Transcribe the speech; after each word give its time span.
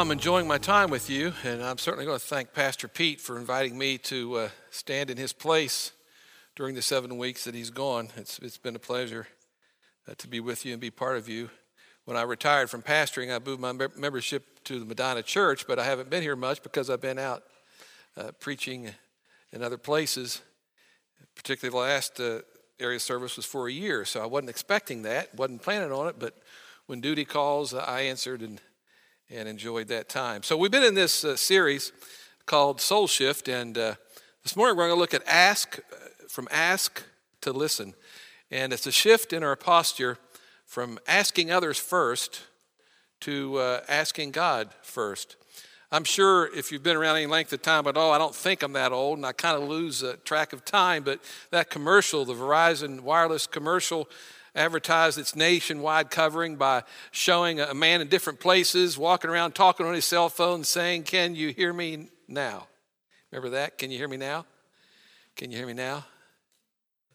I'm 0.00 0.10
enjoying 0.10 0.48
my 0.48 0.56
time 0.56 0.88
with 0.88 1.10
you, 1.10 1.34
and 1.44 1.62
I'm 1.62 1.76
certainly 1.76 2.06
going 2.06 2.18
to 2.18 2.24
thank 2.24 2.54
Pastor 2.54 2.88
Pete 2.88 3.20
for 3.20 3.38
inviting 3.38 3.76
me 3.76 3.98
to 3.98 4.34
uh, 4.36 4.48
stand 4.70 5.10
in 5.10 5.18
his 5.18 5.34
place 5.34 5.92
during 6.56 6.74
the 6.74 6.80
seven 6.80 7.18
weeks 7.18 7.44
that 7.44 7.54
he's 7.54 7.68
gone. 7.68 8.08
It's, 8.16 8.38
it's 8.38 8.56
been 8.56 8.74
a 8.74 8.78
pleasure 8.78 9.26
uh, 10.08 10.14
to 10.16 10.26
be 10.26 10.40
with 10.40 10.64
you 10.64 10.72
and 10.72 10.80
be 10.80 10.90
part 10.90 11.18
of 11.18 11.28
you. 11.28 11.50
When 12.06 12.16
I 12.16 12.22
retired 12.22 12.70
from 12.70 12.80
pastoring, 12.80 13.30
I 13.30 13.44
moved 13.44 13.60
my 13.60 13.72
membership 13.94 14.64
to 14.64 14.78
the 14.78 14.86
Medina 14.86 15.22
Church, 15.22 15.66
but 15.66 15.78
I 15.78 15.84
haven't 15.84 16.08
been 16.08 16.22
here 16.22 16.34
much 16.34 16.62
because 16.62 16.88
I've 16.88 17.02
been 17.02 17.18
out 17.18 17.42
uh, 18.16 18.30
preaching 18.40 18.88
in 19.52 19.62
other 19.62 19.76
places. 19.76 20.40
Particularly, 21.34 21.72
the 21.72 21.92
last 21.92 22.18
uh, 22.18 22.38
area 22.80 23.00
service 23.00 23.36
was 23.36 23.44
for 23.44 23.68
a 23.68 23.72
year, 23.72 24.06
so 24.06 24.22
I 24.22 24.26
wasn't 24.26 24.48
expecting 24.48 25.02
that, 25.02 25.34
wasn't 25.34 25.60
planning 25.60 25.92
on 25.92 26.08
it, 26.08 26.16
but 26.18 26.38
when 26.86 27.02
duty 27.02 27.26
calls, 27.26 27.74
I 27.74 28.00
answered 28.00 28.40
and 28.40 28.62
and 29.32 29.48
enjoyed 29.48 29.88
that 29.88 30.08
time. 30.08 30.42
So 30.42 30.56
we've 30.56 30.70
been 30.70 30.82
in 30.82 30.94
this 30.94 31.24
uh, 31.24 31.36
series 31.36 31.92
called 32.46 32.80
Soul 32.80 33.06
Shift, 33.06 33.48
and 33.48 33.78
uh, 33.78 33.94
this 34.42 34.56
morning 34.56 34.76
we're 34.76 34.88
going 34.88 34.96
to 34.96 35.00
look 35.00 35.14
at 35.14 35.22
ask 35.26 35.78
uh, 35.78 35.96
from 36.28 36.48
ask 36.50 37.02
to 37.42 37.52
listen, 37.52 37.94
and 38.50 38.72
it's 38.72 38.86
a 38.86 38.92
shift 38.92 39.32
in 39.32 39.44
our 39.44 39.54
posture 39.54 40.18
from 40.66 40.98
asking 41.06 41.50
others 41.50 41.78
first 41.78 42.42
to 43.20 43.56
uh, 43.58 43.80
asking 43.88 44.32
God 44.32 44.70
first. 44.82 45.36
I'm 45.92 46.04
sure 46.04 46.52
if 46.56 46.72
you've 46.72 46.82
been 46.82 46.96
around 46.96 47.16
any 47.16 47.26
length 47.26 47.52
of 47.52 47.62
time 47.62 47.86
at 47.86 47.96
all, 47.96 48.12
I 48.12 48.18
don't 48.18 48.34
think 48.34 48.62
I'm 48.62 48.72
that 48.72 48.92
old, 48.92 49.18
and 49.18 49.26
I 49.26 49.32
kind 49.32 49.60
of 49.60 49.68
lose 49.68 50.02
uh, 50.02 50.16
track 50.24 50.52
of 50.52 50.64
time. 50.64 51.04
But 51.04 51.20
that 51.50 51.70
commercial, 51.70 52.24
the 52.24 52.34
Verizon 52.34 53.00
wireless 53.00 53.46
commercial, 53.46 54.08
advertised 54.54 55.18
its 55.18 55.36
nationwide 55.36 56.10
covering 56.10 56.56
by 56.56 56.82
showing 57.10 57.60
a 57.60 57.74
man 57.74 58.00
in 58.00 58.08
different 58.08 58.40
places 58.40 58.98
walking 58.98 59.30
around 59.30 59.54
talking 59.54 59.86
on 59.86 59.94
his 59.94 60.04
cell 60.04 60.28
phone 60.28 60.64
saying, 60.64 61.04
Can 61.04 61.34
you 61.34 61.48
hear 61.48 61.72
me 61.72 62.08
now? 62.28 62.66
Remember 63.30 63.50
that? 63.50 63.78
Can 63.78 63.90
you 63.90 63.98
hear 63.98 64.08
me 64.08 64.16
now? 64.16 64.44
Can 65.36 65.50
you 65.50 65.56
hear 65.56 65.66
me 65.66 65.74
now? 65.74 66.04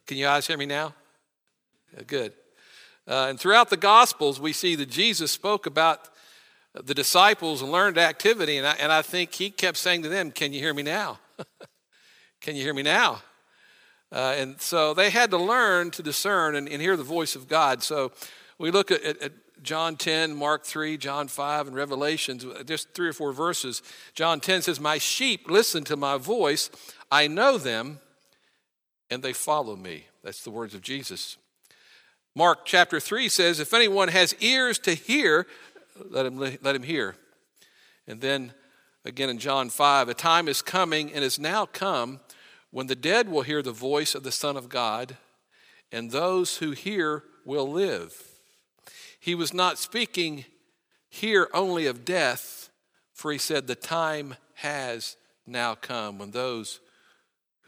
Can 0.07 0.17
you 0.17 0.25
guys 0.25 0.47
hear 0.47 0.57
me 0.57 0.65
now? 0.65 0.93
Good. 2.07 2.33
Uh, 3.07 3.27
and 3.29 3.39
throughout 3.39 3.69
the 3.69 3.77
Gospels, 3.77 4.39
we 4.39 4.53
see 4.53 4.75
that 4.75 4.89
Jesus 4.89 5.31
spoke 5.31 5.65
about 5.65 6.09
the 6.73 6.93
disciples 6.93 7.61
and 7.61 7.71
learned 7.71 7.97
activity, 7.97 8.57
and 8.57 8.67
I, 8.67 8.73
and 8.73 8.91
I 8.91 9.01
think 9.01 9.33
he 9.33 9.49
kept 9.49 9.77
saying 9.77 10.03
to 10.03 10.09
them, 10.09 10.31
Can 10.31 10.53
you 10.53 10.59
hear 10.59 10.73
me 10.73 10.83
now? 10.83 11.19
Can 12.41 12.55
you 12.55 12.63
hear 12.63 12.73
me 12.73 12.83
now? 12.83 13.21
Uh, 14.15 14.33
and 14.37 14.61
so 14.61 14.93
they 14.93 15.09
had 15.09 15.29
to 15.29 15.37
learn 15.37 15.91
to 15.91 16.01
discern 16.01 16.55
and, 16.55 16.69
and, 16.69 16.81
hear 16.81 16.95
the 16.95 17.03
voice 17.03 17.35
of 17.35 17.49
God. 17.49 17.83
So 17.83 18.13
we 18.57 18.71
look 18.71 18.89
at, 18.89 19.03
at, 19.03 19.33
John 19.61 19.97
10, 19.97 20.35
Mark 20.35 20.63
3, 20.63 20.95
John 20.95 21.27
5, 21.27 21.67
and 21.67 21.75
Revelations, 21.75 22.45
just 22.65 22.93
three 22.93 23.09
or 23.09 23.13
four 23.13 23.33
verses. 23.33 23.81
John 24.13 24.39
10 24.39 24.61
says, 24.61 24.79
My 24.79 24.99
sheep 24.99 25.49
listen 25.49 25.83
to 25.85 25.97
my 25.97 26.17
voice. 26.17 26.69
I 27.11 27.27
know 27.27 27.57
them, 27.57 27.99
and 29.09 29.23
they 29.23 29.33
follow 29.33 29.75
me. 29.75 30.05
That's 30.23 30.43
the 30.43 30.51
words 30.51 30.75
of 30.75 30.81
Jesus. 30.81 31.37
Mark 32.35 32.65
chapter 32.65 32.99
3 32.99 33.27
says, 33.27 33.59
If 33.59 33.73
anyone 33.73 34.09
has 34.09 34.35
ears 34.39 34.77
to 34.79 34.93
hear, 34.93 35.47
let 36.09 36.25
him, 36.25 36.37
let 36.37 36.75
him 36.75 36.83
hear. 36.83 37.15
And 38.07 38.21
then 38.21 38.53
again 39.03 39.29
in 39.29 39.39
John 39.39 39.69
5, 39.69 40.09
a 40.09 40.13
time 40.13 40.47
is 40.47 40.61
coming 40.61 41.11
and 41.11 41.23
is 41.23 41.39
now 41.39 41.65
come 41.65 42.19
when 42.75 42.87
the 42.87 42.93
dead 42.93 43.29
will 43.29 43.43
hear 43.43 43.61
the 43.61 43.71
voice 43.71 44.15
of 44.15 44.23
the 44.23 44.33
Son 44.33 44.57
of 44.57 44.67
God, 44.67 45.15
and 45.93 46.11
those 46.11 46.57
who 46.57 46.71
hear 46.71 47.23
will 47.45 47.71
live. 47.71 48.21
He 49.17 49.33
was 49.33 49.53
not 49.53 49.77
speaking 49.77 50.43
here 51.07 51.47
only 51.53 51.85
of 51.85 52.03
death, 52.03 52.69
for 53.13 53.31
he 53.31 53.37
said, 53.37 53.67
The 53.67 53.75
time 53.75 54.35
has 54.55 55.15
now 55.47 55.75
come 55.75 56.19
when 56.19 56.31
those 56.31 56.81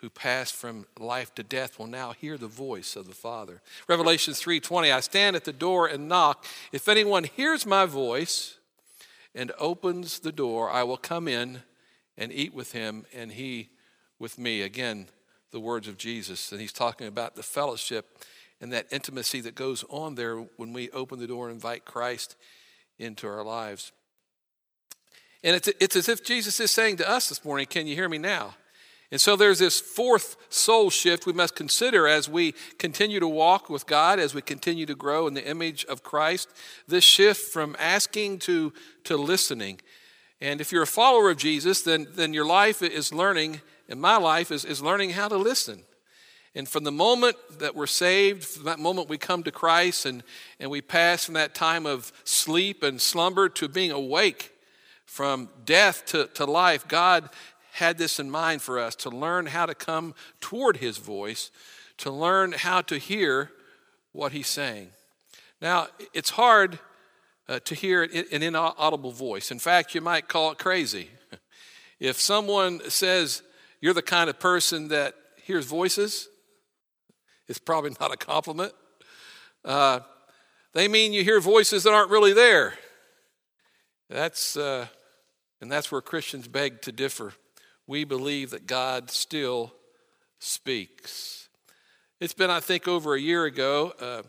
who 0.01 0.09
pass 0.09 0.51
from 0.51 0.85
life 0.99 1.33
to 1.35 1.41
death 1.43 1.79
will 1.79 1.87
now 1.87 2.11
hear 2.11 2.37
the 2.37 2.47
voice 2.47 2.97
of 2.97 3.07
the 3.07 3.15
Father. 3.15 3.61
Revelation 3.87 4.33
3:20 4.33 4.93
I 4.93 4.99
stand 4.99 5.37
at 5.37 5.45
the 5.45 5.53
door 5.53 5.87
and 5.87 6.09
knock 6.09 6.43
if 6.73 6.89
anyone 6.89 7.23
hears 7.23 7.65
my 7.65 7.85
voice 7.85 8.57
and 9.33 9.53
opens 9.57 10.19
the 10.19 10.33
door 10.33 10.69
I 10.69 10.83
will 10.83 10.97
come 10.97 11.29
in 11.29 11.63
and 12.17 12.33
eat 12.33 12.53
with 12.53 12.73
him 12.73 13.05
and 13.13 13.31
he 13.31 13.69
with 14.19 14.37
me. 14.37 14.61
Again, 14.61 15.07
the 15.51 15.59
words 15.59 15.87
of 15.87 15.97
Jesus. 15.97 16.51
And 16.51 16.61
he's 16.61 16.73
talking 16.73 17.07
about 17.07 17.35
the 17.35 17.43
fellowship 17.43 18.17
and 18.59 18.73
that 18.73 18.87
intimacy 18.91 19.41
that 19.41 19.55
goes 19.55 19.83
on 19.89 20.15
there 20.15 20.37
when 20.57 20.73
we 20.73 20.89
open 20.91 21.19
the 21.19 21.27
door 21.27 21.47
and 21.47 21.55
invite 21.55 21.85
Christ 21.85 22.35
into 22.97 23.27
our 23.27 23.43
lives. 23.43 23.91
And 25.43 25.55
it's, 25.55 25.67
it's 25.79 25.95
as 25.95 26.09
if 26.09 26.23
Jesus 26.23 26.59
is 26.59 26.71
saying 26.71 26.97
to 26.97 27.09
us 27.09 27.29
this 27.29 27.45
morning, 27.45 27.67
Can 27.67 27.87
you 27.87 27.95
hear 27.95 28.09
me 28.09 28.17
now? 28.17 28.55
And 29.09 29.21
so 29.21 29.37
there's 29.37 29.59
this 29.59 29.79
fourth 29.79 30.35
soul 30.49 30.89
shift 30.89 31.25
we 31.25 31.31
must 31.31 31.55
consider 31.55 32.07
as 32.07 32.27
we 32.27 32.53
continue 32.77 33.21
to 33.21 33.27
walk 33.27 33.69
with 33.69 33.85
God, 33.85 34.19
as 34.19 34.33
we 34.33 34.41
continue 34.41 34.85
to 34.85 34.95
grow 34.95 35.27
in 35.27 35.33
the 35.33 35.47
image 35.47 35.85
of 35.85 36.03
Christ. 36.03 36.49
This 36.87 37.05
shift 37.05 37.53
from 37.53 37.77
asking 37.79 38.39
to, 38.39 38.73
to 39.05 39.15
listening. 39.15 39.79
And 40.41 40.59
if 40.59 40.73
you're 40.73 40.83
a 40.83 40.87
follower 40.87 41.29
of 41.29 41.37
Jesus, 41.37 41.83
then, 41.83 42.07
then 42.15 42.33
your 42.33 42.45
life 42.45 42.81
is 42.81 43.13
learning 43.13 43.61
in 43.87 43.99
my 43.99 44.17
life 44.17 44.51
is, 44.51 44.65
is 44.65 44.81
learning 44.81 45.11
how 45.11 45.27
to 45.27 45.37
listen. 45.37 45.83
And 46.55 46.67
from 46.67 46.83
the 46.83 46.91
moment 46.91 47.37
that 47.59 47.75
we're 47.75 47.87
saved, 47.87 48.43
from 48.43 48.63
that 48.63 48.79
moment 48.79 49.09
we 49.09 49.17
come 49.17 49.43
to 49.43 49.51
Christ 49.51 50.05
and, 50.05 50.23
and 50.59 50.71
we 50.71 50.81
pass 50.81 51.25
from 51.25 51.35
that 51.35 51.53
time 51.53 51.85
of 51.85 52.11
sleep 52.23 52.83
and 52.83 52.99
slumber 52.99 53.47
to 53.49 53.67
being 53.67 53.91
awake, 53.91 54.53
from 55.07 55.49
death 55.65 56.05
to, 56.05 56.27
to 56.35 56.45
life, 56.45 56.87
God 56.87 57.29
had 57.71 57.97
this 57.97 58.19
in 58.19 58.29
mind 58.29 58.61
for 58.61 58.77
us 58.77 58.93
to 58.95 59.09
learn 59.09 59.47
how 59.47 59.65
to 59.65 59.73
come 59.73 60.13
toward 60.41 60.77
His 60.77 60.97
voice, 60.97 61.49
to 61.97 62.11
learn 62.11 62.51
how 62.51 62.81
to 62.81 62.97
hear 62.97 63.51
what 64.11 64.33
He's 64.33 64.47
saying. 64.47 64.89
Now, 65.61 65.87
it's 66.13 66.31
hard 66.31 66.79
uh, 67.47 67.59
to 67.65 67.73
hear 67.73 68.03
an 68.03 68.43
inaudible 68.43 69.11
voice. 69.11 69.49
In 69.49 69.59
fact, 69.59 69.95
you 69.95 70.01
might 70.01 70.27
call 70.27 70.51
it 70.51 70.57
crazy. 70.57 71.09
If 71.99 72.21
someone 72.21 72.79
says, 72.91 73.41
you're 73.81 73.93
the 73.93 74.01
kind 74.01 74.29
of 74.29 74.39
person 74.39 74.87
that 74.89 75.15
hears 75.43 75.65
voices, 75.65 76.29
it's 77.47 77.59
probably 77.59 77.91
not 77.99 78.13
a 78.13 78.17
compliment. 78.17 78.73
Uh, 79.63 80.01
they 80.73 80.87
mean 80.87 81.13
you 81.13 81.23
hear 81.23 81.39
voices 81.39 81.83
that 81.83 81.93
aren't 81.93 82.11
really 82.11 82.33
there. 82.33 82.73
That's, 84.09 84.57
uh, 84.57 84.87
and 85.61 85.71
that's 85.71 85.91
where 85.91 86.01
Christians 86.01 86.47
beg 86.47 86.81
to 86.83 86.91
differ. 86.91 87.33
We 87.87 88.03
believe 88.03 88.51
that 88.51 88.67
God 88.67 89.09
still 89.09 89.73
speaks. 90.39 91.49
It's 92.19 92.33
been, 92.33 92.49
I 92.49 92.59
think, 92.59 92.87
over 92.87 93.15
a 93.15 93.19
year 93.19 93.45
ago, 93.45 93.93
uh, 93.99 94.23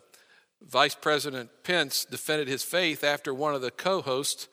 Vice 0.62 0.94
President 0.94 1.50
Pence 1.62 2.04
defended 2.04 2.48
his 2.48 2.62
faith 2.62 3.04
after 3.04 3.32
one 3.32 3.54
of 3.54 3.62
the 3.62 3.70
co 3.70 4.03
hosts 4.03 4.48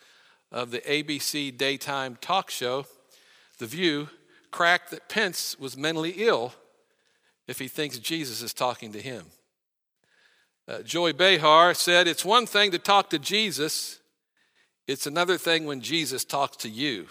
of 0.52 0.72
the 0.72 0.80
ABC 0.82 1.56
daytime 1.56 2.18
talk 2.22 2.50
show, 2.50 2.86
The 3.58 3.66
View, 3.66 4.10
crack 4.56 4.90
that 4.90 5.10
Pence 5.10 5.60
was 5.60 5.76
mentally 5.76 6.14
ill 6.16 6.54
if 7.46 7.60
he 7.60 7.68
thinks 7.68 8.00
Jesus 8.00 8.42
is 8.42 8.54
talking 8.54 8.94
to 8.94 9.02
him. 9.02 9.26
Uh, 10.66 10.82
Joy 10.82 11.12
Behar 11.12 11.74
said, 11.74 12.08
It's 12.08 12.24
one 12.24 12.46
thing 12.46 12.72
to 12.72 12.80
talk 12.80 13.10
to 13.10 13.20
Jesus, 13.20 14.00
it's 14.88 15.06
another 15.06 15.38
thing 15.38 15.66
when 15.66 15.82
Jesus 15.82 16.24
talks 16.24 16.56
to 16.58 16.70
you. 16.70 17.08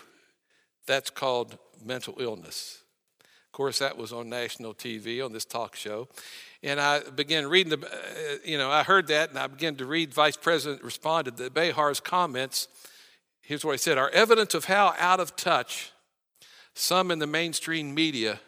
That's 0.86 1.10
called 1.10 1.58
mental 1.84 2.14
illness. 2.18 2.82
Of 3.20 3.52
course, 3.52 3.78
that 3.80 3.98
was 3.98 4.10
on 4.10 4.30
national 4.30 4.72
TV 4.72 5.22
on 5.22 5.34
this 5.34 5.44
talk 5.44 5.76
show. 5.76 6.08
And 6.62 6.80
I 6.80 7.00
began 7.00 7.46
reading 7.46 7.78
the, 7.78 7.86
uh, 7.86 8.36
you 8.42 8.56
know, 8.56 8.70
I 8.70 8.84
heard 8.84 9.08
that 9.08 9.28
and 9.28 9.38
I 9.38 9.48
began 9.48 9.76
to 9.76 9.84
read. 9.84 10.14
Vice 10.14 10.36
President 10.36 10.82
responded 10.82 11.36
to 11.36 11.50
Behar's 11.50 12.00
comments. 12.00 12.68
Here's 13.42 13.66
what 13.66 13.72
he 13.72 13.78
said 13.78 13.98
Our 13.98 14.08
evidence 14.10 14.54
of 14.54 14.64
how 14.64 14.94
out 14.98 15.20
of 15.20 15.36
touch 15.36 15.90
some 16.74 17.10
in 17.10 17.18
the 17.20 17.26
mainstream 17.26 17.94
media 17.94 18.40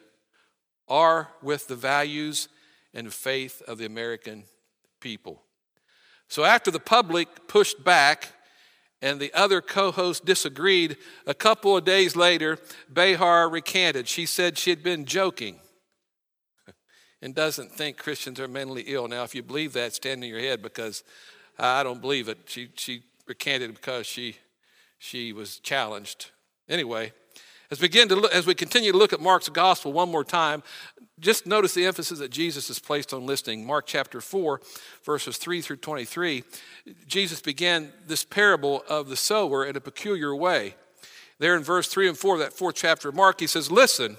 are 0.87 1.29
with 1.41 1.67
the 1.67 1.75
values 1.75 2.47
and 2.93 3.13
faith 3.13 3.61
of 3.67 3.77
the 3.77 3.85
American 3.85 4.43
people. 4.99 5.43
So 6.27 6.43
after 6.43 6.71
the 6.71 6.79
public 6.79 7.47
pushed 7.47 7.83
back 7.83 8.29
and 9.01 9.19
the 9.19 9.33
other 9.33 9.61
co 9.61 9.91
host 9.91 10.25
disagreed, 10.25 10.97
a 11.25 11.33
couple 11.33 11.77
of 11.77 11.85
days 11.85 12.15
later, 12.15 12.57
Behar 12.91 13.49
recanted. 13.49 14.07
She 14.07 14.25
said 14.25 14.57
she 14.57 14.71
had 14.71 14.83
been 14.83 15.05
joking 15.05 15.59
and 17.21 17.33
doesn't 17.33 17.71
think 17.71 17.97
Christians 17.97 18.39
are 18.39 18.47
mentally 18.47 18.83
ill. 18.87 19.07
Now, 19.07 19.23
if 19.23 19.35
you 19.35 19.43
believe 19.43 19.73
that, 19.73 19.93
stand 19.93 20.23
in 20.23 20.29
your 20.29 20.39
head 20.39 20.61
because 20.61 21.03
I 21.57 21.83
don't 21.83 22.01
believe 22.01 22.27
it. 22.27 22.39
She, 22.47 22.69
she 22.75 23.03
recanted 23.27 23.73
because 23.75 24.05
she, 24.05 24.37
she 24.97 25.31
was 25.31 25.59
challenged. 25.59 26.31
Anyway, 26.67 27.13
as, 27.69 27.79
begin 27.79 28.07
to 28.09 28.15
look, 28.15 28.33
as 28.33 28.45
we 28.45 28.55
continue 28.55 28.91
to 28.91 28.97
look 28.97 29.13
at 29.13 29.19
Mark's 29.19 29.49
gospel 29.49 29.93
one 29.93 30.09
more 30.09 30.23
time, 30.23 30.63
just 31.19 31.47
notice 31.47 31.73
the 31.73 31.85
emphasis 31.85 32.19
that 32.19 32.31
Jesus 32.31 32.67
has 32.67 32.79
placed 32.79 33.13
on 33.13 33.25
listening. 33.25 33.65
Mark 33.65 33.85
chapter 33.87 34.21
4, 34.21 34.61
verses 35.03 35.37
3 35.37 35.61
through 35.61 35.77
23. 35.77 36.43
Jesus 37.07 37.41
began 37.41 37.91
this 38.05 38.23
parable 38.23 38.83
of 38.87 39.09
the 39.09 39.15
sower 39.15 39.65
in 39.65 39.75
a 39.75 39.81
peculiar 39.81 40.35
way. 40.35 40.75
There 41.39 41.55
in 41.55 41.63
verse 41.63 41.87
3 41.87 42.09
and 42.09 42.17
4 42.17 42.35
of 42.35 42.39
that 42.39 42.53
fourth 42.53 42.75
chapter 42.75 43.09
of 43.09 43.15
Mark, 43.15 43.39
he 43.39 43.47
says, 43.47 43.71
Listen, 43.71 44.17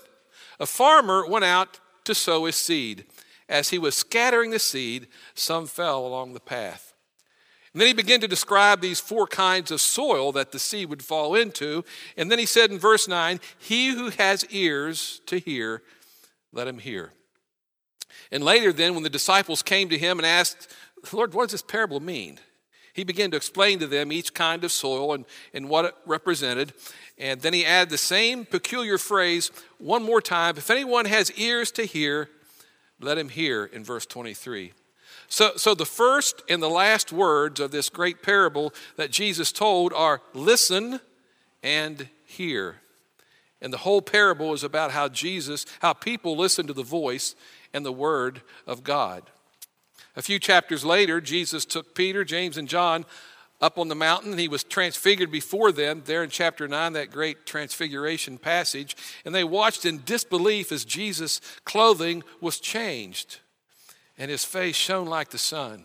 a 0.60 0.66
farmer 0.66 1.26
went 1.26 1.44
out 1.44 1.80
to 2.04 2.14
sow 2.14 2.44
his 2.44 2.56
seed. 2.56 3.04
As 3.48 3.70
he 3.70 3.78
was 3.78 3.94
scattering 3.94 4.50
the 4.50 4.58
seed, 4.58 5.08
some 5.34 5.66
fell 5.66 6.06
along 6.06 6.34
the 6.34 6.40
path. 6.40 6.87
And 7.78 7.82
then 7.82 7.86
he 7.86 7.94
began 7.94 8.20
to 8.22 8.26
describe 8.26 8.80
these 8.80 8.98
four 8.98 9.28
kinds 9.28 9.70
of 9.70 9.80
soil 9.80 10.32
that 10.32 10.50
the 10.50 10.58
seed 10.58 10.90
would 10.90 11.04
fall 11.04 11.36
into. 11.36 11.84
And 12.16 12.28
then 12.28 12.40
he 12.40 12.44
said 12.44 12.72
in 12.72 12.78
verse 12.80 13.06
9, 13.06 13.38
He 13.56 13.90
who 13.90 14.10
has 14.10 14.44
ears 14.46 15.20
to 15.26 15.38
hear, 15.38 15.84
let 16.52 16.66
him 16.66 16.80
hear. 16.80 17.12
And 18.32 18.42
later, 18.42 18.72
then, 18.72 18.94
when 18.94 19.04
the 19.04 19.08
disciples 19.08 19.62
came 19.62 19.88
to 19.90 19.96
him 19.96 20.18
and 20.18 20.26
asked, 20.26 20.74
Lord, 21.12 21.34
what 21.34 21.44
does 21.44 21.52
this 21.52 21.62
parable 21.62 22.00
mean? 22.00 22.40
He 22.94 23.04
began 23.04 23.30
to 23.30 23.36
explain 23.36 23.78
to 23.78 23.86
them 23.86 24.10
each 24.10 24.34
kind 24.34 24.64
of 24.64 24.72
soil 24.72 25.12
and, 25.12 25.24
and 25.54 25.68
what 25.68 25.84
it 25.84 25.94
represented. 26.04 26.72
And 27.16 27.40
then 27.42 27.54
he 27.54 27.64
added 27.64 27.90
the 27.90 27.96
same 27.96 28.44
peculiar 28.44 28.98
phrase 28.98 29.52
one 29.78 30.02
more 30.02 30.20
time 30.20 30.56
If 30.56 30.68
anyone 30.68 31.04
has 31.04 31.30
ears 31.38 31.70
to 31.70 31.84
hear, 31.84 32.28
let 32.98 33.18
him 33.18 33.28
hear 33.28 33.66
in 33.66 33.84
verse 33.84 34.04
23. 34.04 34.72
So, 35.28 35.52
so 35.56 35.74
the 35.74 35.86
first 35.86 36.42
and 36.48 36.62
the 36.62 36.70
last 36.70 37.12
words 37.12 37.60
of 37.60 37.70
this 37.70 37.88
great 37.88 38.22
parable 38.22 38.72
that 38.96 39.10
Jesus 39.10 39.52
told 39.52 39.92
are 39.92 40.22
listen 40.32 41.00
and 41.62 42.08
hear. 42.24 42.76
And 43.60 43.72
the 43.72 43.78
whole 43.78 44.02
parable 44.02 44.54
is 44.54 44.64
about 44.64 44.92
how 44.92 45.08
Jesus, 45.08 45.66
how 45.80 45.92
people 45.92 46.36
listen 46.36 46.66
to 46.66 46.72
the 46.72 46.82
voice 46.82 47.34
and 47.74 47.84
the 47.84 47.92
word 47.92 48.40
of 48.66 48.84
God. 48.84 49.24
A 50.16 50.22
few 50.22 50.38
chapters 50.38 50.84
later, 50.84 51.20
Jesus 51.20 51.64
took 51.64 51.94
Peter, 51.94 52.24
James, 52.24 52.56
and 52.56 52.68
John 52.68 53.04
up 53.60 53.76
on 53.76 53.88
the 53.88 53.94
mountain, 53.94 54.38
he 54.38 54.46
was 54.46 54.62
transfigured 54.62 55.32
before 55.32 55.72
them, 55.72 56.02
there 56.04 56.22
in 56.22 56.30
chapter 56.30 56.68
9, 56.68 56.92
that 56.92 57.10
great 57.10 57.44
transfiguration 57.44 58.38
passage. 58.38 58.96
And 59.24 59.34
they 59.34 59.42
watched 59.42 59.84
in 59.84 60.02
disbelief 60.04 60.70
as 60.70 60.84
Jesus' 60.84 61.40
clothing 61.64 62.22
was 62.40 62.60
changed, 62.60 63.40
and 64.18 64.30
his 64.30 64.44
face 64.44 64.76
shone 64.76 65.06
like 65.06 65.30
the 65.30 65.38
sun. 65.38 65.84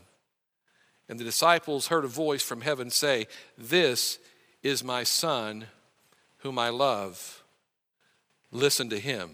And 1.07 1.19
the 1.19 1.23
disciples 1.23 1.87
heard 1.87 2.05
a 2.05 2.09
voice 2.09 2.41
from 2.41 2.61
heaven 2.61 2.89
say, 2.89 3.27
This 3.57 4.19
is 4.63 4.83
my 4.83 5.03
Son, 5.03 5.65
whom 6.39 6.57
I 6.57 6.69
love 6.69 7.43
listen 8.53 8.89
to 8.89 8.99
him. 8.99 9.31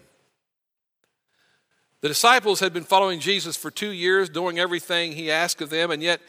The 2.02 2.08
disciples 2.08 2.62
had 2.62 2.74
been 2.74 2.86
following 2.86 3.20
Jesus 3.20 3.58
for 3.58 3.70
two 3.70 3.90
years, 3.90 4.30
doing 4.30 4.58
everything 4.58 5.12
he 5.12 5.30
asked 5.30 5.62
of 5.62 5.70
them, 5.70 5.92
and 5.92 6.02
yet 6.02 6.22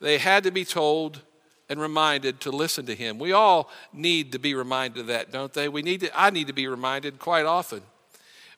they 0.00 0.18
had 0.18 0.44
to 0.44 0.52
be 0.52 0.64
told 0.64 1.22
and 1.68 1.80
reminded 1.80 2.40
to 2.40 2.52
listen 2.52 2.86
to 2.86 2.94
him. 2.94 3.18
We 3.18 3.32
all 3.32 3.68
need 3.92 4.30
to 4.32 4.38
be 4.38 4.54
reminded 4.54 5.00
of 5.00 5.06
that, 5.08 5.32
don't 5.32 5.52
they? 5.52 5.68
We 5.68 5.82
need 5.82 6.00
to, 6.00 6.18
I 6.18 6.30
need 6.30 6.46
to 6.46 6.52
be 6.52 6.68
reminded 6.68 7.18
quite 7.18 7.44
often. 7.44 7.82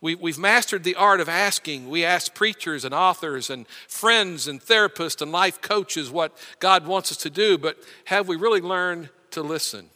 We, 0.00 0.14
we've 0.14 0.38
mastered 0.38 0.84
the 0.84 0.94
art 0.94 1.20
of 1.20 1.28
asking. 1.28 1.88
We 1.88 2.04
ask 2.04 2.32
preachers 2.32 2.84
and 2.84 2.94
authors 2.94 3.50
and 3.50 3.66
friends 3.88 4.46
and 4.46 4.60
therapists 4.60 5.20
and 5.20 5.32
life 5.32 5.60
coaches 5.60 6.10
what 6.10 6.36
God 6.60 6.86
wants 6.86 7.10
us 7.10 7.18
to 7.18 7.30
do, 7.30 7.58
but 7.58 7.78
have 8.04 8.28
we 8.28 8.36
really 8.36 8.60
learned 8.60 9.08
to 9.32 9.42
listen? 9.42 9.90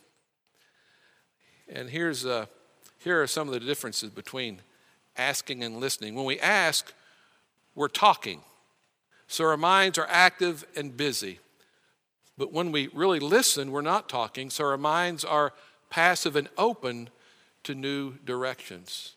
And 1.68 1.88
here's 1.88 2.24
a 2.24 2.48
here 2.98 3.20
are 3.20 3.26
some 3.26 3.48
of 3.48 3.54
the 3.54 3.60
differences 3.60 4.10
between 4.10 4.60
asking 5.16 5.64
and 5.64 5.78
listening. 5.78 6.14
When 6.14 6.24
we 6.24 6.38
ask, 6.38 6.92
we're 7.74 7.88
talking. 7.88 8.42
So 9.26 9.44
our 9.46 9.56
minds 9.56 9.98
are 9.98 10.06
active 10.08 10.64
and 10.76 10.96
busy. 10.96 11.40
But 12.38 12.52
when 12.52 12.70
we 12.70 12.88
really 12.94 13.18
listen, 13.18 13.72
we're 13.72 13.80
not 13.80 14.08
talking. 14.08 14.50
So 14.50 14.64
our 14.64 14.76
minds 14.76 15.24
are 15.24 15.52
passive 15.90 16.36
and 16.36 16.48
open 16.56 17.10
to 17.64 17.74
new 17.74 18.14
directions. 18.24 19.16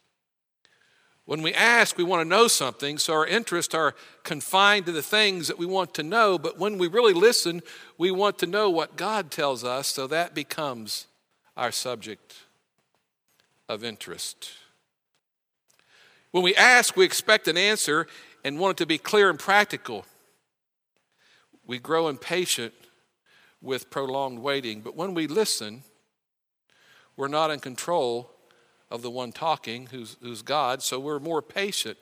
When 1.25 1.41
we 1.41 1.53
ask, 1.55 1.97
we 1.97 2.03
want 2.03 2.21
to 2.21 2.29
know 2.29 2.47
something, 2.47 2.99
so 2.99 3.13
our 3.13 3.25
interests 3.25 3.73
are 3.73 3.95
confined 4.23 4.85
to 4.85 4.91
the 4.91 5.01
things 5.01 5.47
that 5.47 5.57
we 5.57 5.65
want 5.65 5.95
to 5.95 6.03
know. 6.03 6.37
But 6.37 6.59
when 6.59 6.77
we 6.77 6.87
really 6.87 7.13
listen, 7.13 7.63
we 7.97 8.11
want 8.11 8.37
to 8.39 8.45
know 8.45 8.69
what 8.69 8.95
God 8.95 9.31
tells 9.31 9.63
us, 9.63 9.87
so 9.87 10.05
that 10.05 10.35
becomes 10.35 11.07
our 11.57 11.71
subject 11.71 12.35
of 13.67 13.83
interest. 13.83 14.51
When 16.29 16.43
we 16.43 16.55
ask, 16.55 16.95
we 16.95 17.05
expect 17.05 17.47
an 17.47 17.57
answer 17.57 18.05
and 18.43 18.59
want 18.59 18.77
it 18.77 18.83
to 18.83 18.85
be 18.85 18.99
clear 18.99 19.31
and 19.31 19.39
practical. 19.39 20.05
We 21.65 21.79
grow 21.79 22.07
impatient 22.07 22.73
with 23.61 23.89
prolonged 23.89 24.43
waiting, 24.43 24.81
but 24.81 24.95
when 24.95 25.15
we 25.15 25.25
listen, 25.25 25.83
we're 27.17 27.29
not 27.29 27.49
in 27.49 27.61
control 27.61 28.34
of 28.95 29.01
the 29.01 29.11
one 29.11 29.31
talking, 29.31 29.87
who's, 29.91 30.17
who's 30.21 30.41
God, 30.41 30.81
so 30.81 30.99
we're 30.99 31.19
more 31.19 31.41
patient 31.41 31.97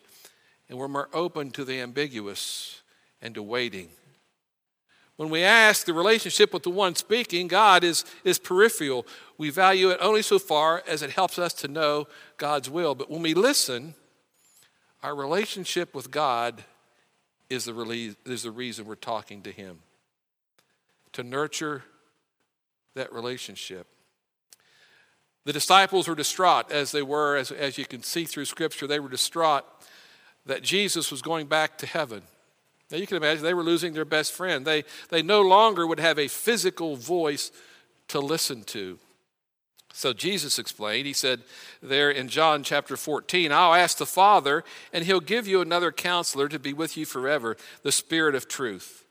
and 0.69 0.77
we're 0.77 0.87
more 0.87 1.09
open 1.13 1.51
to 1.51 1.65
the 1.65 1.81
ambiguous 1.81 2.81
and 3.21 3.35
to 3.35 3.43
waiting. 3.43 3.89
When 5.15 5.29
we 5.29 5.43
ask, 5.43 5.85
the 5.85 5.93
relationship 5.93 6.53
with 6.53 6.63
the 6.63 6.71
one 6.71 6.95
speaking, 6.95 7.47
God, 7.47 7.83
is, 7.83 8.03
is 8.23 8.39
peripheral. 8.39 9.05
We 9.37 9.51
value 9.51 9.89
it 9.89 9.99
only 10.01 10.23
so 10.23 10.39
far 10.39 10.83
as 10.87 11.03
it 11.03 11.11
helps 11.11 11.37
us 11.37 11.53
to 11.55 11.67
know 11.67 12.07
God's 12.37 12.69
will. 12.69 12.95
But 12.95 13.11
when 13.11 13.21
we 13.21 13.33
listen, 13.33 13.93
our 15.03 15.15
relationship 15.15 15.93
with 15.93 16.09
God 16.09 16.63
is 17.49 17.65
the, 17.65 18.15
is 18.25 18.43
the 18.43 18.51
reason 18.51 18.85
we're 18.85 18.95
talking 18.95 19.43
to 19.43 19.51
Him. 19.51 19.79
To 21.13 21.23
nurture 21.23 21.83
that 22.95 23.13
relationship. 23.13 23.85
The 25.45 25.53
disciples 25.53 26.07
were 26.07 26.15
distraught 26.15 26.71
as 26.71 26.91
they 26.91 27.01
were, 27.01 27.35
as, 27.35 27.51
as 27.51 27.77
you 27.77 27.85
can 27.85 28.03
see 28.03 28.25
through 28.25 28.45
Scripture, 28.45 28.87
they 28.87 28.99
were 28.99 29.09
distraught 29.09 29.65
that 30.45 30.63
Jesus 30.63 31.11
was 31.11 31.21
going 31.21 31.47
back 31.47 31.77
to 31.79 31.85
heaven. 31.85 32.23
Now 32.91 32.97
you 32.97 33.07
can 33.07 33.17
imagine 33.17 33.43
they 33.43 33.53
were 33.53 33.63
losing 33.63 33.93
their 33.93 34.05
best 34.05 34.33
friend. 34.33 34.65
They, 34.65 34.83
they 35.09 35.21
no 35.21 35.41
longer 35.41 35.87
would 35.87 35.99
have 35.99 36.19
a 36.19 36.27
physical 36.27 36.95
voice 36.95 37.51
to 38.09 38.19
listen 38.19 38.63
to. 38.65 38.99
So 39.93 40.11
Jesus 40.11 40.57
explained, 40.57 41.05
he 41.05 41.13
said 41.13 41.41
there 41.81 42.09
in 42.09 42.27
John 42.27 42.63
chapter 42.63 42.97
14, 42.97 43.51
I'll 43.51 43.75
ask 43.75 43.97
the 43.97 44.05
Father, 44.05 44.63
and 44.91 45.05
he'll 45.05 45.19
give 45.19 45.47
you 45.47 45.61
another 45.61 45.91
counselor 45.91 46.49
to 46.49 46.57
be 46.57 46.73
with 46.73 46.97
you 46.97 47.05
forever, 47.05 47.57
the 47.83 47.91
Spirit 47.91 48.33
of 48.33 48.47
truth. 48.47 49.05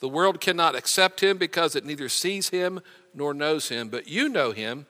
The 0.00 0.08
world 0.08 0.40
cannot 0.40 0.76
accept 0.76 1.22
him 1.22 1.38
because 1.38 1.74
it 1.74 1.84
neither 1.84 2.08
sees 2.08 2.50
him 2.50 2.80
nor 3.14 3.32
knows 3.32 3.70
him, 3.70 3.88
but 3.88 4.06
you 4.06 4.28
know 4.28 4.52
him, 4.52 4.86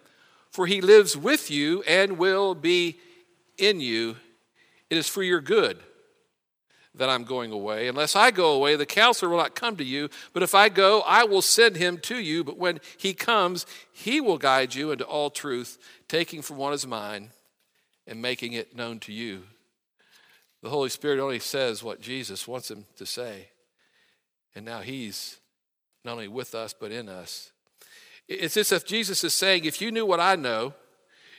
for 0.59 0.67
he 0.67 0.81
lives 0.81 1.17
with 1.17 1.53
you 1.53 1.85
and 1.87 2.19
will 2.19 2.53
be 2.53 2.99
in 3.59 3.79
you. 3.81 4.17
It 4.91 4.97
is 4.97 5.07
for 5.07 5.23
your 5.23 5.41
good 5.41 5.79
that 6.97 7.09
I'm 7.09 7.23
going 7.23 7.53
away. 7.53 7.87
Unless 7.87 8.17
I 8.17 8.33
go 8.33 8.55
away, 8.55 8.75
the 8.75 8.85
counselor 8.85 9.31
will 9.31 9.39
not 9.39 9.55
come 9.55 9.77
to 9.77 9.85
you. 9.85 10.09
But 10.33 10.43
if 10.43 10.57
I 10.57 10.69
go, 10.69 11.03
I 11.03 11.23
will 11.23 11.43
send 11.43 11.77
him 11.77 11.99
to 11.99 12.19
you. 12.19 12.43
But 12.43 12.59
when 12.59 12.81
he 12.97 13.15
comes, 13.15 13.67
he 13.93 14.21
will 14.21 14.37
guide 14.37 14.75
you 14.75 14.91
into 14.91 15.05
all 15.05 15.31
truth, 15.31 15.79
taking 16.09 16.43
from 16.43 16.57
what 16.57 16.75
is 16.75 16.85
mine 16.85 17.31
and 18.09 18.21
making 18.21 18.53
it 18.55 18.75
known 18.75 18.99
to 18.99 19.13
you. 19.13 19.45
The 20.65 20.71
Holy 20.71 20.89
Spirit 20.89 21.21
only 21.21 21.39
says 21.39 21.85
what 21.85 22.01
Jesus 22.01 22.49
wants 22.49 22.69
him 22.69 22.87
to 22.97 23.07
say. 23.07 23.51
And 24.57 24.65
now 24.67 24.81
he's 24.81 25.39
not 26.05 26.15
only 26.15 26.27
with 26.27 26.53
us, 26.57 26.75
but 26.75 26.91
in 26.91 27.09
us. 27.09 27.53
It's 28.29 28.57
as 28.57 28.73
if 28.73 28.85
Jesus 28.85 29.25
is 29.25 29.33
saying, 29.33 29.65
if 29.65 29.81
you 29.81 29.91
knew 29.91 30.05
what 30.05 30.21
I 30.21 30.37
know, 30.37 30.75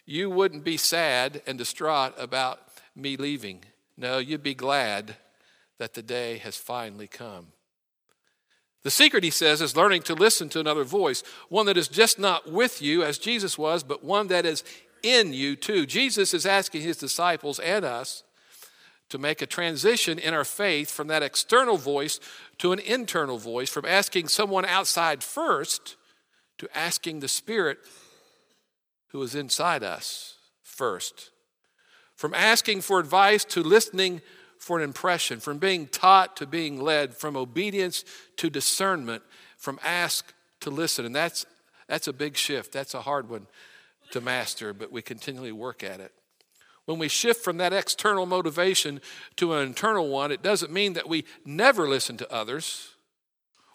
you 0.06 0.30
wouldn't 0.30 0.64
be 0.64 0.78
sad 0.78 1.42
and 1.46 1.58
distraught 1.58 2.14
about 2.18 2.60
me 2.96 3.16
leaving. 3.16 3.64
No, 3.96 4.18
you'd 4.18 4.42
be 4.42 4.56
glad 4.56 5.18
that 5.78 5.94
the 5.94 6.02
day 6.02 6.38
has 6.40 6.58
finally 6.58 7.08
come. 7.08 7.48
The 8.82 8.90
secret, 8.90 9.24
he 9.24 9.30
says, 9.30 9.62
is 9.62 9.76
learning 9.76 10.04
to 10.04 10.16
listen 10.16 10.50
to 10.50 10.60
another 10.60 10.84
voice, 10.84 11.22
one 11.50 11.66
that 11.68 11.78
is 11.78 11.88
just 11.88 12.18
not 12.18 12.52
with 12.52 12.82
you 12.82 13.04
as 13.04 13.18
Jesus 13.18 13.58
was, 13.58 13.84
but 13.84 14.04
one 14.04 14.28
that 14.28 14.46
is 14.46 14.64
in 15.04 15.34
you 15.34 15.56
too. 15.56 15.86
Jesus 15.86 16.34
is 16.34 16.46
asking 16.46 16.82
his 16.82 16.98
disciples 16.98 17.60
and 17.60 17.86
us 17.86 18.24
to 19.10 19.18
make 19.18 19.42
a 19.42 19.46
transition 19.46 20.18
in 20.18 20.34
our 20.34 20.46
faith 20.46 20.90
from 20.90 21.08
that 21.08 21.24
external 21.24 21.78
voice 21.78 22.20
to 22.60 22.72
an 22.72 22.80
internal 22.80 23.38
voice, 23.38 23.70
from 23.70 23.86
asking 23.86 24.28
someone 24.28 24.66
outside 24.66 25.24
first 25.24 25.98
to 26.60 26.70
asking 26.78 27.20
the 27.20 27.28
Spirit 27.28 27.80
who 29.08 29.22
is 29.24 29.36
inside 29.36 29.84
us 29.84 30.36
first. 30.62 31.32
From 32.16 32.34
asking 32.34 32.82
for 32.82 33.00
advice 33.00 33.44
to 33.46 33.64
listening 33.64 34.22
for 34.58 34.78
an 34.78 34.84
impression, 34.84 35.40
from 35.40 35.58
being 35.58 35.88
taught 35.88 36.36
to 36.38 36.46
being 36.46 36.82
led, 36.82 37.16
from 37.16 37.38
obedience 37.38 38.04
to 38.36 38.50
discernment, 38.50 39.24
from 39.58 39.80
ask 39.84 40.34
to 40.60 40.70
listen. 40.70 41.06
And 41.06 41.16
that's, 41.16 41.46
that's 41.88 42.08
a 42.08 42.14
big 42.14 42.36
shift. 42.36 42.74
That's 42.74 42.94
a 42.94 43.02
hard 43.02 43.30
one 43.30 43.48
to 44.12 44.22
master, 44.22 44.74
but 44.74 44.92
we 44.92 45.02
continually 45.02 45.52
work 45.52 45.84
at 45.84 46.00
it. 46.00 46.12
when 46.86 47.00
we 47.00 47.08
shift 47.08 47.44
from 47.44 47.58
that 47.58 47.72
external 47.72 48.26
motivation 48.26 49.00
to 49.38 49.54
an 49.54 49.68
internal 49.68 50.10
one, 50.10 50.32
it 50.32 50.42
doesn't 50.42 50.74
mean 50.74 50.94
that 50.94 51.08
we 51.08 51.24
never 51.46 51.88
listen 51.88 52.18
to 52.18 52.34
others 52.34 52.96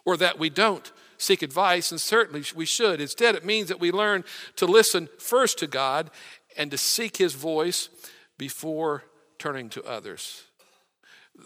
or 0.03 0.17
that 0.17 0.37
we 0.37 0.49
don't 0.49 0.91
seek 1.25 1.41
advice, 1.41 1.91
and 1.91 1.99
certainly 1.99 2.43
we 2.55 2.65
should. 2.65 3.01
Instead, 3.01 3.35
it 3.35 3.45
means 3.45 3.67
that 3.69 3.79
we 3.79 3.91
learn 3.91 4.23
to 4.55 4.65
listen 4.65 5.09
first 5.17 5.57
to 5.59 5.67
God 5.67 6.11
and 6.57 6.71
to 6.71 6.77
seek 6.77 7.17
His 7.17 7.33
voice 7.33 7.89
before 8.37 9.03
turning 9.39 9.69
to 9.69 9.83
others. 9.83 10.43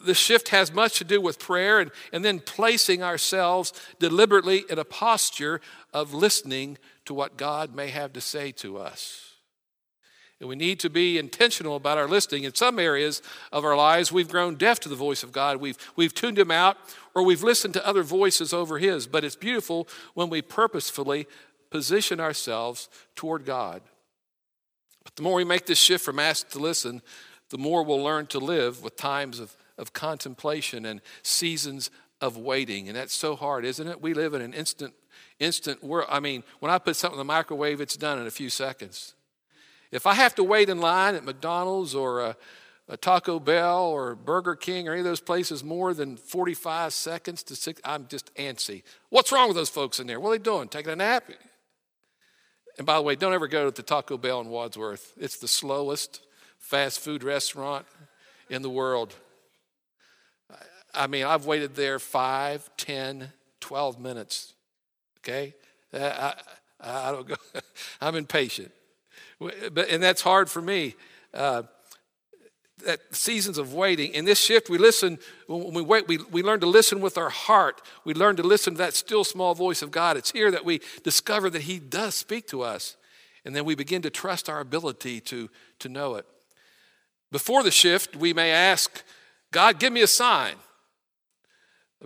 The 0.05 0.13
shift 0.13 0.49
has 0.49 0.71
much 0.71 0.99
to 0.99 1.03
do 1.03 1.19
with 1.19 1.39
prayer 1.39 1.79
and, 1.79 1.91
and 2.13 2.23
then 2.23 2.39
placing 2.39 3.01
ourselves 3.01 3.73
deliberately 3.99 4.63
in 4.69 4.77
a 4.77 4.85
posture 4.85 5.61
of 5.93 6.13
listening 6.13 6.77
to 7.05 7.13
what 7.13 7.37
God 7.37 7.73
may 7.73 7.87
have 7.87 8.13
to 8.13 8.21
say 8.21 8.51
to 8.53 8.77
us. 8.77 9.29
And 10.39 10.47
we 10.47 10.55
need 10.55 10.79
to 10.81 10.89
be 10.89 11.17
intentional 11.17 11.75
about 11.75 11.97
our 11.97 12.07
listening. 12.07 12.43
In 12.43 12.53
some 12.53 12.79
areas 12.79 13.21
of 13.51 13.65
our 13.65 13.75
lives, 13.75 14.11
we've 14.11 14.29
grown 14.29 14.55
deaf 14.55 14.79
to 14.81 14.89
the 14.89 14.95
voice 14.95 15.21
of 15.21 15.33
God. 15.33 15.57
We've, 15.57 15.77
we've 15.95 16.13
tuned 16.13 16.39
him 16.39 16.51
out 16.51 16.77
or 17.15 17.23
we've 17.23 17.43
listened 17.43 17.73
to 17.75 17.87
other 17.87 18.03
voices 18.03 18.53
over 18.53 18.77
his. 18.77 19.07
But 19.07 19.23
it's 19.23 19.35
beautiful 19.35 19.87
when 20.13 20.29
we 20.29 20.41
purposefully 20.41 21.27
position 21.69 22.19
ourselves 22.19 22.89
toward 23.15 23.45
God. 23.45 23.81
But 25.03 25.15
the 25.15 25.23
more 25.23 25.35
we 25.35 25.43
make 25.43 25.65
this 25.65 25.79
shift 25.79 26.03
from 26.03 26.19
ask 26.19 26.49
to 26.49 26.59
listen, 26.59 27.01
the 27.49 27.57
more 27.57 27.83
we'll 27.83 28.03
learn 28.03 28.27
to 28.27 28.39
live 28.39 28.83
with 28.83 28.95
times 28.95 29.39
of, 29.39 29.55
of 29.77 29.93
contemplation 29.93 30.85
and 30.85 31.01
seasons 31.23 31.89
of 32.21 32.37
waiting. 32.37 32.87
And 32.87 32.97
that's 32.97 33.13
so 33.13 33.35
hard, 33.35 33.65
isn't 33.65 33.87
it? 33.87 34.01
We 34.01 34.13
live 34.13 34.33
in 34.33 34.41
an 34.41 34.53
instant, 34.53 34.93
instant 35.39 35.83
world. 35.83 36.07
I 36.11 36.19
mean, 36.19 36.43
when 36.59 36.71
I 36.71 36.77
put 36.77 36.95
something 36.95 37.19
in 37.19 37.25
the 37.25 37.31
microwave, 37.31 37.81
it's 37.81 37.97
done 37.97 38.19
in 38.19 38.27
a 38.27 38.31
few 38.31 38.49
seconds. 38.49 39.15
If 39.91 40.05
I 40.05 40.13
have 40.13 40.35
to 40.35 40.43
wait 40.43 40.69
in 40.69 40.79
line 40.79 41.15
at 41.15 41.23
McDonald's 41.23 41.95
or 41.95 42.21
a, 42.21 42.37
a, 42.89 42.97
Taco 42.97 43.39
Bell 43.39 43.85
or 43.85 44.15
Burger 44.15 44.55
King 44.55 44.87
or 44.87 44.91
any 44.91 44.99
of 44.99 45.05
those 45.05 45.21
places 45.21 45.63
more 45.63 45.93
than 45.93 46.17
45 46.17 46.93
seconds 46.93 47.43
to 47.43 47.55
six, 47.55 47.79
I'm 47.85 48.07
just 48.07 48.33
antsy. 48.35 48.83
What's 49.09 49.31
wrong 49.31 49.47
with 49.47 49.57
those 49.57 49.69
folks 49.69 49.99
in 49.99 50.07
there? 50.07 50.19
What 50.19 50.29
are 50.29 50.37
they 50.37 50.43
doing? 50.43 50.67
Taking 50.67 50.91
a 50.91 50.95
nap? 50.95 51.29
And 52.77 52.85
by 52.85 52.95
the 52.95 53.01
way, 53.01 53.15
don't 53.15 53.33
ever 53.33 53.47
go 53.47 53.69
to 53.69 53.75
the 53.75 53.83
Taco 53.83 54.17
Bell 54.17 54.41
in 54.41 54.49
Wadsworth. 54.49 55.13
It's 55.17 55.37
the 55.37 55.47
slowest 55.47 56.21
fast 56.57 56.99
food 56.99 57.23
restaurant 57.23 57.85
in 58.49 58.61
the 58.61 58.69
world. 58.69 59.15
I 60.93 61.07
mean, 61.07 61.25
I've 61.25 61.45
waited 61.45 61.75
there 61.75 61.99
five, 61.99 62.69
ten, 62.77 63.31
twelve 63.59 63.99
minutes. 63.99 64.53
Okay? 65.19 65.53
I, 65.93 65.99
I, 65.99 66.33
I 66.81 67.11
don't 67.11 67.27
go, 67.27 67.35
I'm 68.01 68.15
impatient. 68.15 68.71
But, 69.39 69.89
and 69.89 70.01
that's 70.01 70.21
hard 70.21 70.49
for 70.49 70.61
me. 70.61 70.95
Uh, 71.33 71.63
that 72.85 73.15
seasons 73.15 73.57
of 73.57 73.73
waiting. 73.73 74.13
In 74.13 74.25
this 74.25 74.39
shift, 74.39 74.69
we 74.69 74.77
listen, 74.77 75.19
when 75.47 75.73
we 75.73 75.81
wait, 75.81 76.07
we, 76.07 76.17
we 76.17 76.43
learn 76.43 76.59
to 76.61 76.65
listen 76.65 77.01
with 77.01 77.17
our 77.17 77.29
heart. 77.29 77.81
We 78.05 78.13
learn 78.13 78.35
to 78.37 78.43
listen 78.43 78.73
to 78.73 78.77
that 78.79 78.93
still 78.93 79.23
small 79.23 79.53
voice 79.55 79.81
of 79.81 79.91
God. 79.91 80.17
It's 80.17 80.31
here 80.31 80.51
that 80.51 80.65
we 80.65 80.81
discover 81.03 81.49
that 81.49 81.63
He 81.63 81.79
does 81.79 82.15
speak 82.15 82.47
to 82.47 82.61
us. 82.61 82.95
And 83.45 83.55
then 83.55 83.65
we 83.65 83.75
begin 83.75 84.01
to 84.03 84.09
trust 84.09 84.49
our 84.49 84.59
ability 84.59 85.21
to, 85.21 85.49
to 85.79 85.89
know 85.89 86.15
it. 86.15 86.25
Before 87.31 87.63
the 87.63 87.71
shift, 87.71 88.15
we 88.15 88.33
may 88.33 88.51
ask, 88.51 89.03
God, 89.51 89.79
give 89.79 89.93
me 89.93 90.01
a 90.01 90.07
sign. 90.07 90.55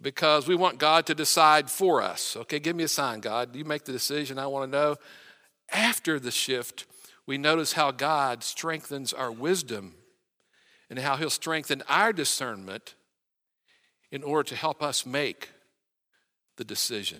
Because 0.02 0.48
we 0.48 0.56
want 0.56 0.80
God 0.80 1.06
to 1.06 1.16
decide 1.16 1.70
for 1.70 2.02
us. 2.02 2.36
Okay, 2.36 2.60
give 2.60 2.76
me 2.76 2.84
a 2.84 2.88
sign, 2.88 3.20
God. 3.20 3.56
You 3.56 3.64
make 3.64 3.86
the 3.86 3.92
decision. 3.92 4.40
I 4.40 4.48
want 4.48 4.72
to 4.72 4.78
know. 4.78 4.96
After 5.72 6.20
the 6.20 6.32
shift, 6.32 6.86
we 7.26 7.38
notice 7.38 7.74
how 7.74 7.92
God 7.92 8.44
strengthens 8.44 9.14
our 9.14 9.32
wisdom 9.32 9.94
and 10.94 11.04
how 11.04 11.16
He'll 11.16 11.32
strengthen 11.32 11.82
our 11.90 12.14
discernment 12.14 12.94
in 14.12 14.22
order 14.22 14.48
to 14.50 14.56
help 14.56 14.84
us 14.84 15.08
make 15.08 15.50
the 16.58 16.64
decision. 16.64 17.18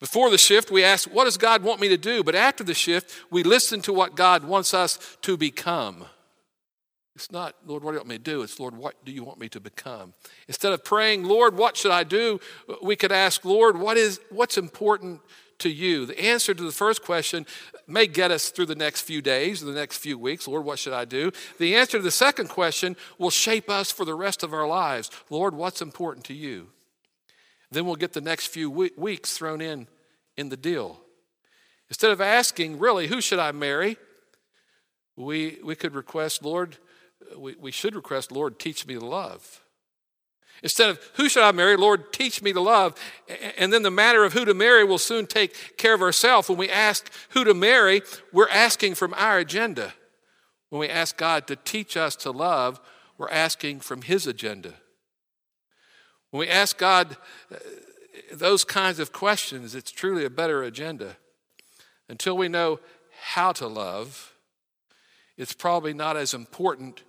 Before 0.00 0.30
the 0.30 0.38
shift, 0.38 0.70
we 0.70 0.82
ask, 0.82 1.10
What 1.10 1.24
does 1.24 1.36
God 1.36 1.62
want 1.62 1.78
me 1.78 1.90
to 1.90 1.98
do? 1.98 2.24
But 2.24 2.34
after 2.34 2.64
the 2.64 2.72
shift, 2.72 3.12
we 3.30 3.42
listen 3.42 3.82
to 3.82 3.92
what 3.92 4.16
God 4.16 4.44
wants 4.44 4.72
us 4.72 5.18
to 5.22 5.36
become. 5.36 6.06
It's 7.14 7.30
not, 7.30 7.54
Lord, 7.66 7.84
what 7.84 7.90
do 7.90 7.96
you 7.96 8.00
want 8.00 8.08
me 8.08 8.16
to 8.16 8.22
do? 8.22 8.40
It's, 8.40 8.58
Lord, 8.58 8.74
what 8.74 9.04
do 9.04 9.12
you 9.12 9.22
want 9.22 9.38
me 9.38 9.50
to 9.50 9.60
become? 9.60 10.14
Instead 10.48 10.72
of 10.72 10.84
praying, 10.84 11.24
Lord, 11.24 11.58
what 11.58 11.76
should 11.76 11.90
I 11.90 12.02
do? 12.02 12.40
We 12.82 12.96
could 12.96 13.12
ask, 13.12 13.44
Lord, 13.44 13.78
what 13.78 13.98
is, 13.98 14.20
what's 14.30 14.56
important 14.56 15.20
to 15.58 15.68
you? 15.68 16.06
The 16.06 16.20
answer 16.20 16.54
to 16.54 16.62
the 16.62 16.72
first 16.72 17.02
question 17.02 17.46
may 17.86 18.06
get 18.06 18.30
us 18.30 18.50
through 18.50 18.66
the 18.66 18.74
next 18.74 19.02
few 19.02 19.22
days, 19.22 19.60
the 19.60 19.72
next 19.72 19.98
few 19.98 20.18
weeks. 20.18 20.48
Lord, 20.48 20.64
what 20.64 20.78
should 20.78 20.92
I 20.92 21.04
do? 21.04 21.30
The 21.58 21.76
answer 21.76 21.98
to 21.98 22.02
the 22.02 22.10
second 22.10 22.48
question 22.48 22.96
will 23.18 23.30
shape 23.30 23.70
us 23.70 23.90
for 23.90 24.04
the 24.04 24.14
rest 24.14 24.42
of 24.42 24.52
our 24.52 24.66
lives. 24.66 25.10
Lord, 25.30 25.54
what's 25.54 25.82
important 25.82 26.24
to 26.26 26.34
you? 26.34 26.68
Then 27.70 27.86
we'll 27.86 27.96
get 27.96 28.12
the 28.12 28.20
next 28.20 28.46
few 28.46 28.70
weeks 28.70 29.36
thrown 29.36 29.60
in 29.60 29.88
in 30.36 30.48
the 30.48 30.56
deal. 30.56 31.00
Instead 31.88 32.10
of 32.10 32.20
asking, 32.20 32.78
really, 32.78 33.06
who 33.06 33.20
should 33.20 33.38
I 33.38 33.52
marry? 33.52 33.96
We, 35.16 35.58
we 35.64 35.74
could 35.74 35.94
request, 35.94 36.44
Lord, 36.44 36.76
we, 37.36 37.54
we 37.58 37.70
should 37.70 37.94
request, 37.94 38.30
Lord, 38.30 38.58
teach 38.58 38.86
me 38.86 38.94
to 38.94 39.04
love. 39.04 39.62
Instead 40.62 40.90
of 40.90 40.98
who 41.14 41.28
should 41.28 41.42
I 41.42 41.52
marry, 41.52 41.76
Lord, 41.76 42.12
teach 42.12 42.42
me 42.42 42.52
to 42.52 42.60
love. 42.60 42.94
And 43.58 43.72
then 43.72 43.82
the 43.82 43.90
matter 43.90 44.24
of 44.24 44.32
who 44.32 44.44
to 44.44 44.54
marry 44.54 44.84
will 44.84 44.98
soon 44.98 45.26
take 45.26 45.76
care 45.76 45.94
of 45.94 46.02
ourselves. 46.02 46.48
When 46.48 46.58
we 46.58 46.70
ask 46.70 47.10
who 47.30 47.44
to 47.44 47.54
marry, 47.54 48.02
we're 48.32 48.48
asking 48.48 48.94
from 48.94 49.14
our 49.14 49.38
agenda. 49.38 49.94
When 50.70 50.80
we 50.80 50.88
ask 50.88 51.16
God 51.16 51.46
to 51.46 51.56
teach 51.56 51.96
us 51.96 52.16
to 52.16 52.30
love, 52.30 52.80
we're 53.18 53.30
asking 53.30 53.80
from 53.80 54.02
His 54.02 54.26
agenda. 54.26 54.74
When 56.30 56.40
we 56.40 56.48
ask 56.48 56.76
God 56.76 57.16
uh, 57.52 57.56
those 58.32 58.64
kinds 58.64 58.98
of 58.98 59.12
questions, 59.12 59.74
it's 59.74 59.90
truly 59.90 60.24
a 60.24 60.30
better 60.30 60.62
agenda. 60.62 61.16
Until 62.08 62.36
we 62.36 62.48
know 62.48 62.80
how 63.20 63.52
to 63.52 63.66
love, 63.66 64.34
it's 65.36 65.52
probably 65.52 65.94
not 65.94 66.16
as 66.16 66.34
important 66.34 67.02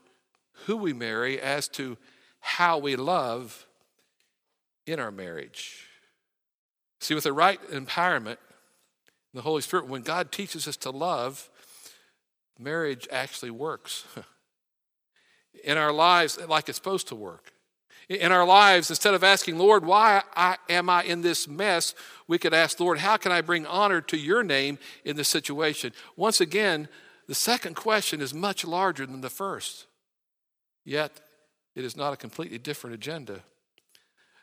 who 0.66 0.78
we 0.78 0.94
marry 0.94 1.40
as 1.40 1.68
to 1.70 1.98
how 2.40 2.78
we 2.78 2.96
love 2.96 3.66
in 4.86 5.00
our 5.00 5.12
marriage. 5.12 5.88
See, 7.00 7.14
with 7.14 7.26
the 7.26 7.34
right 7.34 7.62
empowerment, 7.70 8.38
the 9.34 9.42
Holy 9.42 9.62
Spirit, 9.62 9.88
when 9.88 10.02
God 10.02 10.32
teaches 10.32 10.68
us 10.68 10.78
to 10.78 10.90
love, 10.90 11.50
marriage 12.58 13.08
actually 13.12 13.52
works 13.52 14.06
in 15.64 15.78
our 15.78 15.92
lives 15.92 16.40
like 16.48 16.70
it's 16.70 16.78
supposed 16.78 17.08
to 17.10 17.16
work. 17.16 17.52
In 18.10 18.32
our 18.32 18.46
lives, 18.46 18.90
instead 18.90 19.14
of 19.14 19.24
asking, 19.24 19.58
Lord, 19.58 19.86
why 19.86 20.24
am 20.70 20.90
I 20.90 21.04
in 21.04 21.22
this 21.22 21.46
mess? 21.46 21.94
We 22.26 22.38
could 22.38 22.54
ask, 22.54 22.80
Lord, 22.80 23.00
how 23.00 23.18
can 23.18 23.34
I 23.34 23.42
bring 23.42 23.66
honor 23.66 24.00
to 24.00 24.18
your 24.18 24.44
name 24.44 24.80
in 25.04 25.18
this 25.18 25.28
situation? 25.28 25.92
Once 26.16 26.40
again, 26.40 26.88
the 27.28 27.36
second 27.36 27.76
question 27.76 28.22
is 28.22 28.34
much 28.34 28.64
larger 28.64 29.06
than 29.06 29.20
the 29.20 29.30
first. 29.30 29.88
Yet, 30.86 31.20
it 31.78 31.86
is 31.86 31.96
not 31.96 32.12
a 32.12 32.18
completely 32.18 32.58
different 32.58 32.96
agenda. 32.96 33.42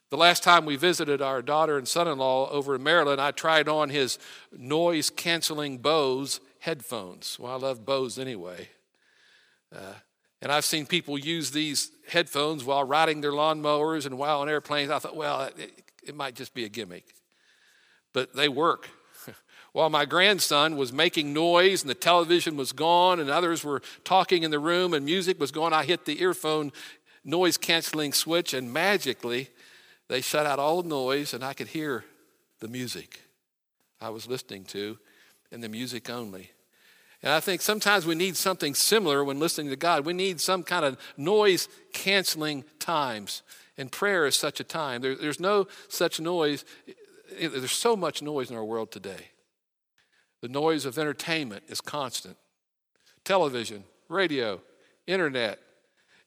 The 0.09 0.17
last 0.17 0.45
time 0.45 0.65
we 0.65 0.77
visited 0.77 1.21
our 1.21 1.43
daughter 1.43 1.77
and 1.77 1.89
son 1.89 2.07
in 2.07 2.19
law 2.19 2.49
over 2.49 2.77
in 2.77 2.85
Maryland, 2.85 3.21
I 3.21 3.33
tried 3.33 3.69
on 3.69 3.89
his 3.89 4.21
noise 4.57 5.11
canceling 5.11 5.79
Bose 5.79 6.39
headphones. 6.61 7.37
Well, 7.41 7.51
I 7.51 7.57
love 7.57 7.85
Bose 7.85 8.21
anyway. 8.21 8.69
Uh, 9.75 9.95
and 10.41 10.53
I've 10.53 10.65
seen 10.65 10.87
people 10.87 11.19
use 11.19 11.51
these 11.51 11.91
headphones 12.07 12.63
while 12.63 12.85
riding 12.85 13.21
their 13.21 13.33
lawnmowers 13.33 14.07
and 14.07 14.17
while 14.17 14.43
on 14.43 14.49
airplanes. 14.49 14.93
I 14.93 15.01
thought, 15.01 15.17
well, 15.17 15.51
it, 15.59 15.83
it 16.07 16.15
might 16.15 16.37
just 16.37 16.55
be 16.55 16.65
a 16.65 16.69
gimmick. 16.69 17.17
But 18.13 18.37
they 18.37 18.49
work. 18.49 18.89
While 19.73 19.91
my 19.91 20.05
grandson 20.05 20.77
was 20.77 20.93
making 20.93 21.33
noise 21.33 21.83
and 21.83 21.91
the 21.91 21.97
television 21.97 22.57
was 22.57 22.71
gone 22.71 23.19
and 23.19 23.29
others 23.29 23.65
were 23.65 23.83
talking 24.05 24.45
in 24.45 24.53
the 24.53 24.61
room 24.61 24.95
and 24.95 25.05
music 25.05 25.41
was 25.41 25.51
going, 25.51 25.73
I 25.73 25.83
hit 25.83 26.05
the 26.05 26.23
earphone 26.23 26.71
noise 27.25 27.57
canceling 27.57 28.13
switch, 28.13 28.55
and 28.55 28.73
magically 28.73 29.49
they 30.09 30.21
shut 30.21 30.47
out 30.47 30.59
all 30.59 30.83
the 30.83 30.89
noise, 30.89 31.35
and 31.35 31.43
I 31.43 31.55
could 31.55 31.69
hear 31.69 32.05
the 32.61 32.69
music 32.69 33.21
I 34.01 34.11
was 34.11 34.27
listening 34.27 34.65
to 34.67 34.99
and 35.51 35.63
the 35.63 35.69
music 35.69 36.11
only. 36.11 36.51
And 37.23 37.33
I 37.33 37.41
think 37.41 37.63
sometimes 37.63 38.05
we 38.05 38.15
need 38.15 38.37
something 38.37 38.75
similar 38.75 39.25
when 39.25 39.41
listening 39.41 39.71
to 39.71 39.77
God. 39.77 40.05
We 40.05 40.13
need 40.13 40.41
some 40.41 40.63
kind 40.63 40.85
of 40.85 40.99
noise 41.17 41.69
canceling 41.95 42.65
times. 42.79 43.43
And 43.79 43.91
prayer 43.91 44.27
is 44.27 44.37
such 44.37 44.61
a 44.61 44.65
time. 44.65 45.01
There, 45.01 45.15
there's 45.15 45.41
no 45.41 45.67
such 45.89 46.21
noise. 46.21 46.67
There's 47.41 47.73
so 47.73 47.97
much 47.97 48.21
noise 48.21 48.51
in 48.51 48.57
our 48.57 48.65
world 48.65 48.93
today. 48.93 49.31
The 50.43 50.49
noise 50.49 50.85
of 50.85 50.99
entertainment 50.99 51.65
is 51.69 51.81
constant 51.81 52.37
television, 53.25 53.85
radio, 54.11 54.61
internet, 55.07 55.59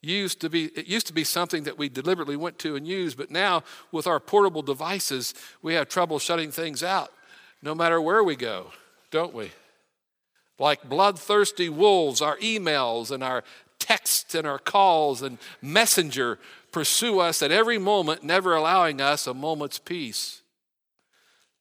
used 0.01 0.39
to 0.41 0.49
be 0.49 0.65
it 0.67 0.87
used 0.87 1.07
to 1.07 1.13
be 1.13 1.23
something 1.23 1.63
that 1.63 1.77
we 1.77 1.89
deliberately 1.89 2.35
went 2.35 2.59
to 2.59 2.75
and 2.75 2.87
used 2.87 3.17
but 3.17 3.31
now 3.31 3.63
with 3.91 4.07
our 4.07 4.19
portable 4.19 4.61
devices 4.61 5.33
we 5.61 5.73
have 5.73 5.89
trouble 5.89 6.19
shutting 6.19 6.51
things 6.51 6.83
out 6.83 7.11
no 7.61 7.73
matter 7.73 7.99
where 7.99 8.23
we 8.23 8.35
go 8.35 8.71
don't 9.11 9.33
we 9.33 9.51
Like 10.59 10.87
bloodthirsty 10.87 11.69
wolves, 11.69 12.21
our 12.21 12.37
emails 12.37 13.11
and 13.11 13.23
our 13.23 13.43
texts 13.79 14.33
and 14.33 14.47
our 14.47 14.57
calls 14.57 15.21
and 15.21 15.37
messenger 15.61 16.39
pursue 16.71 17.19
us 17.19 17.41
at 17.41 17.51
every 17.51 17.77
moment, 17.77 18.23
never 18.23 18.55
allowing 18.55 18.99
us 18.99 19.27
a 19.27 19.33
moment's 19.33 19.77
peace. 19.77 20.41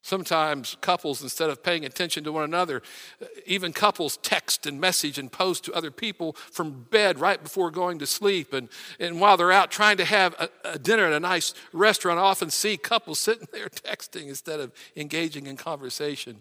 Sometimes 0.07 0.77
couples, 0.83 1.21
instead 1.21 1.51
of 1.51 1.65
paying 1.65 1.85
attention 1.85 2.23
to 2.23 2.31
one 2.31 2.45
another, 2.45 2.81
uh, 3.21 3.25
even 3.45 3.73
couples 3.73 4.19
text 4.19 4.65
and 4.65 4.81
message 4.81 5.19
and 5.19 5.33
post 5.33 5.65
to 5.65 5.73
other 5.73 5.91
people 5.91 6.35
from 6.53 6.87
bed 6.93 7.19
right 7.19 7.43
before 7.43 7.73
going 7.73 7.99
to 7.99 8.07
sleep. 8.07 8.53
And, 8.53 8.69
and 9.01 9.21
while 9.21 9.37
they're 9.37 9.51
out 9.51 9.73
trying 9.73 9.97
to 9.97 10.05
have 10.05 10.33
a, 10.39 10.49
a 10.75 10.79
dinner 10.79 11.07
at 11.07 11.13
a 11.13 11.19
nice 11.19 11.55
restaurant, 11.73 12.21
I 12.21 12.23
often 12.23 12.51
see 12.51 12.77
couples 12.77 13.19
sitting 13.27 13.49
there 13.51 13.69
texting 13.69 14.29
instead 14.29 14.61
of 14.61 14.71
engaging 14.95 15.49
in 15.49 15.57
conversation 15.57 16.41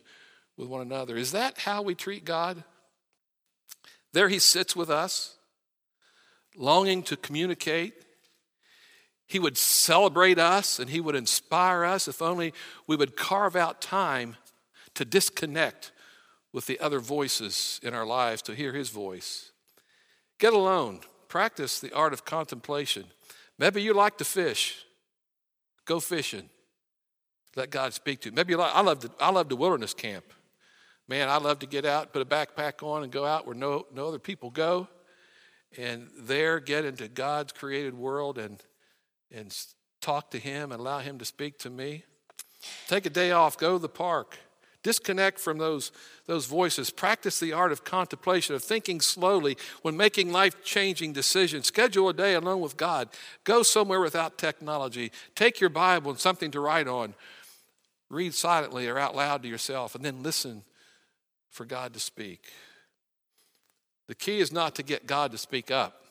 with 0.57 0.67
one 0.67 0.81
another. 0.81 1.17
Is 1.17 1.31
that 1.31 1.57
how 1.57 1.81
we 1.81 1.95
treat 1.95 2.24
God? 2.24 2.63
There 4.13 4.29
he 4.29 4.38
sits 4.38 4.75
with 4.75 4.91
us, 4.91 5.38
longing 6.55 7.01
to 7.01 7.17
communicate 7.17 8.04
he 9.27 9.39
would 9.39 9.58
celebrate 9.58 10.38
us 10.38 10.79
and 10.79 10.89
He 10.89 11.01
would 11.01 11.15
inspire 11.15 11.84
us 11.84 12.08
if 12.08 12.22
only 12.22 12.53
we 12.88 12.96
would 12.96 13.15
carve 13.15 13.55
out 13.55 13.82
time 13.82 14.36
to 14.94 15.03
disconnect 15.03 15.91
with 16.53 16.67
the 16.67 16.79
other 16.79 17.00
voices 17.00 17.79
in 17.84 17.94
our 17.94 18.05
lives 18.05 18.41
to 18.44 18.55
hear 18.55 18.74
His 18.74 18.89
voice. 18.89 19.51
Get 20.39 20.53
alone, 20.53 21.00
practice 21.27 21.79
the 21.79 21.94
art 21.94 22.13
of 22.13 22.24
contemplation. 22.24 23.05
Maybe 23.58 23.82
you 23.82 23.94
like 23.94 24.17
to 24.20 24.25
fish, 24.25 24.86
go 25.86 26.00
fishing. 26.00 26.50
Let 27.55 27.70
God 27.70 27.94
speak 27.94 28.20
to 28.22 28.29
you. 28.29 28.36
Maybe 28.36 28.51
you 28.51 28.58
like, 28.58 28.75
I 28.75 28.82
love 28.82 29.00
the, 29.00 29.12
I 29.20 29.32
love 29.32 29.48
the 29.48 29.55
wilderness 29.55 29.94
camp. 29.94 30.25
Man, 31.08 31.29
I 31.29 31.38
love 31.38 31.60
to 31.60 31.67
get 31.67 31.86
out, 31.86 32.12
put 32.12 32.22
a 32.22 32.25
backpack 32.25 32.84
on, 32.84 33.03
and 33.03 33.12
go 33.12 33.25
out 33.25 33.46
where 33.46 33.55
no, 33.55 33.86
no 33.94 34.10
other 34.10 34.20
people 34.20 34.50
go, 34.50 34.89
and 35.77 36.10
there 36.20 36.60
get 36.60 36.84
into 36.84 37.08
God's 37.08 37.53
created 37.53 37.94
world 37.94 38.38
and 38.38 38.62
and 39.32 39.55
talk 40.01 40.32
to 40.32 40.39
Him 40.39 40.72
and 40.72 40.79
allow 40.79 41.00
Him 41.00 41.17
to 41.20 41.25
speak 41.25 41.58
to 41.60 41.70
me. 41.70 42.03
Take 42.88 43.05
a 43.05 43.10
day 43.10 43.32
off, 43.32 43.58
go 43.58 43.74
to 43.74 43.82
the 43.82 43.89
park. 43.89 44.38
Disconnect 44.86 45.39
from 45.39 45.58
those, 45.58 45.91
those 46.27 46.46
voices. 46.46 46.91
Practice 46.91 47.39
the 47.39 47.53
art 47.53 47.72
of 47.72 47.84
contemplation, 47.84 48.53
of 48.53 48.63
thinking 48.63 49.01
slowly 49.01 49.58
when 49.82 49.98
making 49.98 50.32
life 50.32 50.63
changing 50.63 51.12
decisions. 51.12 51.65
Schedule 51.65 52.10
a 52.10 52.13
day 52.13 52.36
alone 52.36 52.62
with 52.62 52.77
God. 52.77 53.10
Go 53.46 53.63
somewhere 53.63 54.00
without 54.00 54.38
technology. 54.38 55.12
Take 55.34 55.60
your 55.60 55.72
Bible 55.72 56.12
and 56.12 56.20
something 56.20 56.51
to 56.51 56.60
write 56.60 56.88
on. 56.88 57.15
Read 58.12 58.36
silently 58.36 58.88
or 58.88 59.00
out 59.00 59.15
loud 59.15 59.41
to 59.41 59.50
yourself, 59.50 59.96
and 59.96 60.05
then 60.05 60.22
listen 60.22 60.62
for 61.50 61.65
God 61.65 61.91
to 61.96 62.00
speak. 62.00 62.51
The 64.08 64.13
key 64.13 64.39
is 64.39 64.51
not 64.51 64.75
to 64.75 64.84
get 64.84 65.08
God 65.08 65.32
to 65.32 65.39
speak 65.39 65.72
up, 65.72 66.05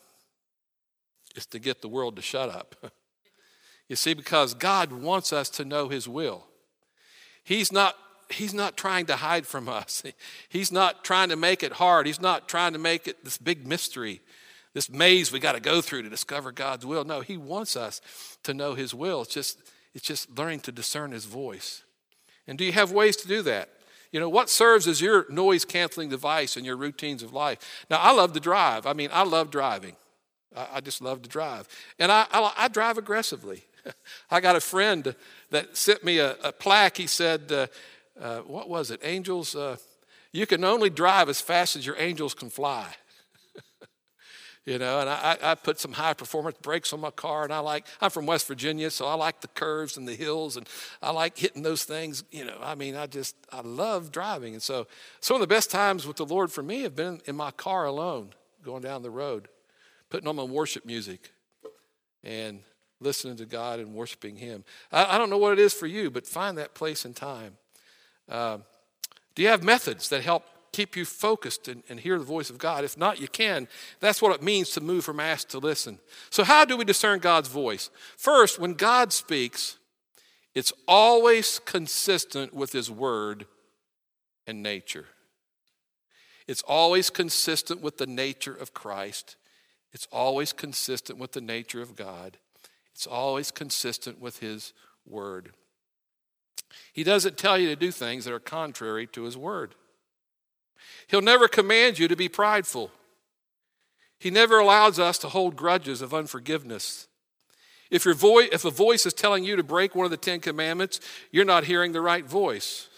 it's 1.37 1.47
to 1.47 1.61
get 1.61 1.81
the 1.81 1.89
world 1.89 2.17
to 2.17 2.23
shut 2.23 2.49
up. 2.49 2.75
You 3.89 3.97
see, 3.97 4.15
because 4.15 4.55
God 4.55 4.93
wants 4.93 5.33
us 5.33 5.49
to 5.51 5.65
know 5.65 5.89
His 5.89 6.09
will. 6.09 6.45
He's 7.43 7.71
not, 7.71 7.97
he's 8.31 8.55
not 8.55 8.77
trying 8.77 9.07
to 9.07 9.17
hide 9.17 9.47
from 9.47 9.69
us, 9.69 10.03
He's 10.49 10.73
not 10.73 11.05
trying 11.05 11.29
to 11.29 11.37
make 11.37 11.63
it 11.63 11.73
hard, 11.73 12.07
He's 12.07 12.21
not 12.21 12.49
trying 12.49 12.73
to 12.73 12.79
make 12.79 13.07
it 13.07 13.25
this 13.25 13.39
big 13.39 13.67
mystery, 13.67 14.21
this 14.73 14.91
maze 14.91 15.31
we 15.31 15.39
got 15.39 15.53
to 15.53 15.61
go 15.61 15.81
through 15.81 16.03
to 16.03 16.11
discover 16.11 16.51
God's 16.51 16.87
will. 16.87 17.05
No, 17.05 17.21
He 17.21 17.37
wants 17.37 17.77
us 17.77 18.01
to 18.43 18.55
know 18.55 18.75
His 18.75 18.95
will. 18.95 19.23
It's 19.23 19.35
just, 19.35 19.59
it's 19.95 20.05
just 20.05 20.37
learning 20.37 20.61
to 20.61 20.73
discern 20.73 21.13
His 21.13 21.27
voice. 21.27 21.83
And 22.47 22.59
do 22.59 22.65
you 22.65 22.73
have 22.73 22.91
ways 22.91 23.17
to 23.17 23.29
do 23.29 23.43
that? 23.43 23.69
You 24.11 24.21
know, 24.21 24.29
what 24.29 24.49
serves 24.49 24.87
as 24.87 25.01
your 25.01 25.27
noise 25.29 25.65
canceling 25.65 26.09
device 26.09 26.57
in 26.57 26.65
your 26.65 26.77
routines 26.77 27.23
of 27.23 27.33
life? 27.33 27.85
Now, 27.91 27.99
I 27.99 28.13
love 28.13 28.33
to 28.35 28.41
drive. 28.41 28.87
I 28.87 28.93
mean, 28.93 29.11
I 29.13 29.25
love 29.25 29.51
driving. 29.51 29.97
I, 30.57 30.69
I 30.75 30.81
just 30.81 31.03
love 31.03 31.23
to 31.23 31.29
drive. 31.29 31.69
And 31.99 32.13
I, 32.13 32.27
I, 32.31 32.53
I 32.57 32.69
drive 32.69 32.97
aggressively. 32.97 33.65
I 34.31 34.41
got 34.41 34.57
a 34.57 34.61
friend 34.61 35.15
that 35.51 35.77
sent 35.77 36.05
me 36.05 36.19
a, 36.19 36.37
a 36.43 36.53
plaque. 36.53 36.97
He 36.97 37.07
said, 37.07 37.51
uh, 37.53 37.67
uh, 38.21 38.39
What 38.41 38.69
was 38.69 38.91
it? 38.91 39.01
Angels, 39.03 39.55
uh, 39.55 39.77
you 40.33 40.47
can 40.47 40.65
only 40.65 40.91
drive 40.91 41.29
as 41.29 41.41
fast 41.41 41.77
as 41.77 41.87
your 41.87 41.97
angels 41.99 42.35
can 42.35 42.51
fly. 42.51 42.95
you 44.67 44.79
know, 44.79 45.01
and 45.01 45.09
I, 45.09 45.39
I 45.41 45.55
put 45.55 45.79
some 45.79 45.93
high 45.93 46.15
performance 46.15 46.57
brakes 46.61 46.93
on 46.93 47.01
my 47.01 47.11
car, 47.11 47.45
and 47.45 47.53
I 47.53 47.61
like, 47.61 47.87
I'm 48.01 48.11
from 48.11 48.27
West 48.27 48.49
Virginia, 48.49 48.91
so 48.91 49.07
I 49.07 49.15
like 49.15 49.41
the 49.41 49.49
curves 49.49 49.97
and 49.97 50.09
the 50.09 50.15
hills, 50.15 50.57
and 50.57 50.69
I 51.01 51.11
like 51.13 51.39
hitting 51.39 51.63
those 51.63 51.85
things. 51.85 52.25
You 52.33 52.47
know, 52.47 52.59
I 52.61 52.75
mean, 52.75 52.97
I 52.97 53.07
just, 53.07 53.37
I 53.53 53.61
love 53.61 54.11
driving. 54.11 54.55
And 54.55 54.63
so, 54.63 54.87
some 55.21 55.37
of 55.37 55.41
the 55.41 55.47
best 55.47 55.71
times 55.71 56.07
with 56.07 56.17
the 56.17 56.27
Lord 56.27 56.51
for 56.51 56.63
me 56.63 56.83
have 56.83 56.97
been 56.97 57.21
in 57.27 57.37
my 57.37 57.53
car 57.53 57.85
alone, 57.85 58.31
going 58.65 58.83
down 58.83 59.03
the 59.03 59.11
road, 59.11 59.49
putting 60.11 60.29
on 60.29 60.37
my 60.37 60.43
worship 60.43 60.85
music. 60.85 61.31
And 62.25 62.61
listening 63.01 63.37
to 63.37 63.47
God 63.47 63.81
and 63.81 63.95
worshiping 63.95 64.37
Him. 64.37 64.65
I, 64.93 65.15
I 65.15 65.19
don't 65.19 65.31
know 65.31 65.39
what 65.39 65.53
it 65.53 65.59
is 65.59 65.73
for 65.73 65.87
you, 65.87 66.11
but 66.11 66.27
find 66.27 66.59
that 66.59 66.75
place 66.75 67.05
and 67.05 67.15
time. 67.15 67.57
Uh, 68.29 68.59
do 69.35 69.43
you 69.43 69.49
have 69.49 69.63
methods 69.63 70.09
that 70.09 70.23
help 70.23 70.45
keep 70.73 70.97
you 70.97 71.05
focused 71.05 71.69
and, 71.69 71.83
and, 71.89 72.01
hear 72.01 72.19
the 72.19 72.25
voice 72.25 72.51
of 72.51 72.59
God? 72.59 72.85
If 72.85 72.99
not, 72.99 73.21
you 73.21 73.29
can. 73.29 73.69
That's 74.01 74.21
what 74.21 74.35
it 74.35 74.43
means 74.43 74.71
to 74.71 74.81
move 74.81 75.05
from 75.05 75.21
ask 75.21 75.49
to 75.49 75.59
listen. 75.59 75.99
So, 76.31 76.45
how 76.45 76.65
do 76.65 76.77
we 76.77 76.85
discern 76.85 77.21
God's 77.21 77.49
voice? 77.49 77.91
First, 78.17 78.59
when 78.59 78.75
God 78.75 79.13
speaks, 79.13 79.79
it's 80.55 80.73
always 80.87 81.59
consistent 81.59 82.55
with 82.55 82.73
His 82.73 82.91
word 82.91 83.47
and 84.47 84.63
nature. 84.63 85.07
It's 86.47 86.63
always 86.63 87.11
consistent 87.11 87.81
with 87.81 87.99
the 87.99 88.07
nature 88.07 88.55
of 88.55 88.75
Christ. 88.75 89.37
It's 89.93 90.09
always 90.13 90.53
consistent 90.53 91.19
with 91.19 91.33
the 91.33 91.41
nature 91.41 91.81
of 91.81 91.97
God. 91.97 92.39
It's 92.95 93.07
always 93.07 93.51
consistent 93.51 94.21
with 94.21 94.39
His 94.39 94.73
Word. 95.07 95.53
He 96.93 97.05
doesn't 97.05 97.37
tell 97.37 97.59
you 97.59 97.69
to 97.69 97.77
do 97.77 97.91
things 97.91 98.25
that 98.25 98.35
are 98.35 98.41
contrary 98.41 99.07
to 99.09 99.25
His 99.25 99.37
Word. 99.37 99.75
He'll 101.09 101.23
never 101.23 101.49
command 101.49 101.99
you 101.99 102.09
to 102.09 102.17
be 102.17 102.29
prideful. 102.29 102.91
He 104.19 104.31
never 104.31 104.59
allows 104.59 104.99
us 104.99 105.19
to 105.19 105.29
hold 105.29 105.57
grudges 105.57 106.01
of 106.01 106.15
unforgiveness. 106.15 107.09
If, 107.91 108.05
your 108.05 108.15
voice, 108.15 108.49
if 108.53 108.65
a 108.65 108.71
voice 108.71 109.07
is 109.07 109.13
telling 109.13 109.45
you 109.45 109.57
to 109.57 109.63
break 109.63 109.95
one 109.95 110.05
of 110.05 110.11
the 110.11 110.17
Ten 110.17 110.41
Commandments, 110.41 111.01
you're 111.31 111.45
not 111.45 111.65
hearing 111.65 111.93
the 111.93 112.01
right 112.01 112.25
voice. 112.25 112.89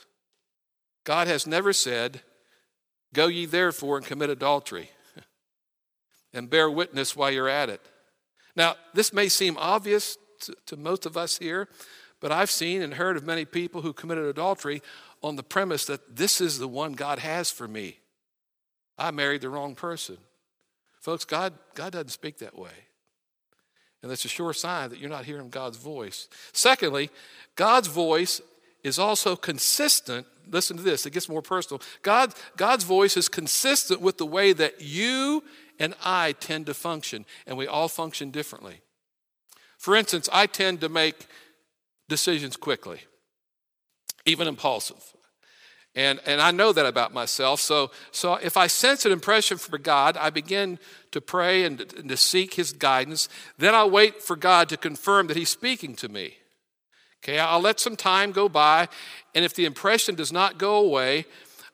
God 1.05 1.27
has 1.27 1.47
never 1.47 1.73
said, 1.73 2.23
Go 3.13 3.29
ye 3.29 3.47
therefore 3.47 3.97
and 3.97 4.07
commit 4.07 4.31
adultery 4.31 4.91
and 6.33 6.51
bear 6.51 6.71
witness 6.71 7.17
while 7.17 7.31
you're 7.31 7.49
at 7.49 7.71
it. 7.71 7.81
Now, 8.57 8.77
this 8.95 9.13
may 9.13 9.29
seem 9.29 9.57
obvious 9.59 10.17
to, 10.41 10.57
to 10.67 10.77
most 10.77 11.07
of 11.07 11.17
us 11.17 11.39
here, 11.39 11.69
but 12.21 12.33
I've 12.33 12.51
seen 12.51 12.83
and 12.83 12.95
heard 12.95 13.17
of 13.17 13.25
many 13.25 13.45
people 13.45 13.83
who 13.83 13.93
committed 13.93 14.25
adultery 14.25 14.83
on 15.23 15.37
the 15.37 15.43
premise 15.43 15.85
that 15.87 16.17
this 16.17 16.41
is 16.41 16.59
the 16.59 16.69
one 16.69 16.93
God 16.93 17.19
has 17.19 17.51
for 17.51 17.69
me. 17.69 17.99
I 18.99 19.11
married 19.11 19.43
the 19.43 19.51
wrong 19.51 19.75
person. 19.75 20.17
Folks, 21.01 21.25
God, 21.25 21.53
God 21.75 21.93
doesn't 21.93 22.09
speak 22.09 22.39
that 22.39 22.59
way. 22.59 22.71
And 24.03 24.11
that's 24.11 24.25
a 24.25 24.29
sure 24.29 24.53
sign 24.53 24.91
that 24.91 24.99
you're 24.99 25.11
not 25.11 25.25
hearing 25.25 25.51
God's 25.51 25.77
voice. 25.77 26.29
Secondly, 26.53 27.11
God's 27.55 27.89
voice 27.89 28.41
is 28.83 28.99
also 28.99 29.37
consistent. 29.37 30.27
Listen 30.49 30.77
to 30.77 30.83
this, 30.83 31.07
it 31.07 31.13
gets 31.13 31.29
more 31.29 31.43
personal. 31.43 31.83
God, 32.03 32.33
God's 32.57 32.85
voice 32.85 33.17
is 33.17 33.29
consistent 33.29 34.01
with 34.01 34.17
the 34.17 34.27
way 34.27 34.53
that 34.53 34.81
you 34.81 35.43
and 35.79 35.95
I 36.05 36.33
tend 36.33 36.67
to 36.67 36.75
function, 36.75 37.25
and 37.47 37.57
we 37.57 37.67
all 37.67 37.89
function 37.89 38.31
differently. 38.31 38.81
For 39.79 39.95
instance, 39.95 40.29
I 40.33 40.47
tend 40.47 40.81
to 40.81 40.89
make 40.89 41.27
decisions 42.09 42.57
quickly, 42.57 43.01
even 44.25 44.49
impulsive. 44.49 45.15
And, 45.95 46.21
and 46.27 46.43
I 46.43 46.51
know 46.51 46.73
that 46.73 46.85
about 46.85 47.15
myself. 47.15 47.59
So, 47.59 47.91
so 48.11 48.35
if 48.35 48.59
I 48.59 48.67
sense 48.67 49.07
an 49.07 49.13
impression 49.13 49.57
from 49.57 49.81
God, 49.81 50.19
I 50.19 50.29
begin 50.29 50.79
to 51.13 51.23
pray 51.23 51.65
and, 51.65 51.81
and 51.95 52.11
to 52.11 52.19
seek 52.19 52.55
His 52.55 52.73
guidance. 52.73 53.31
Then 53.57 53.75
I'll 53.75 53.91
wait 53.91 54.23
for 54.23 54.37
God 54.37 54.69
to 54.69 54.77
confirm 54.77 55.27
that 55.29 55.39
He's 55.39 55.49
speaking 55.49 55.97
to 55.97 56.09
me. 56.11 56.35
Okay, 57.25 57.39
I'll 57.39 57.61
let 57.61 57.81
some 57.81 57.97
time 57.97 58.31
go 58.31 58.49
by, 58.49 58.89
and 59.35 59.45
if 59.45 59.55
the 59.55 59.65
impression 59.65 60.15
does 60.15 60.33
not 60.33 60.59
go 60.59 60.77
away, 60.77 61.25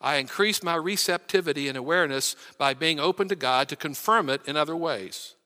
I 0.02 0.16
increase 0.16 0.62
my 0.62 0.74
receptivity 0.74 1.68
and 1.68 1.78
awareness 1.78 2.36
by 2.58 2.74
being 2.74 2.98
open 2.98 3.28
to 3.28 3.36
God 3.36 3.68
to 3.68 3.76
confirm 3.76 4.28
it 4.28 4.42
in 4.46 4.56
other 4.56 4.76
ways. 4.76 5.36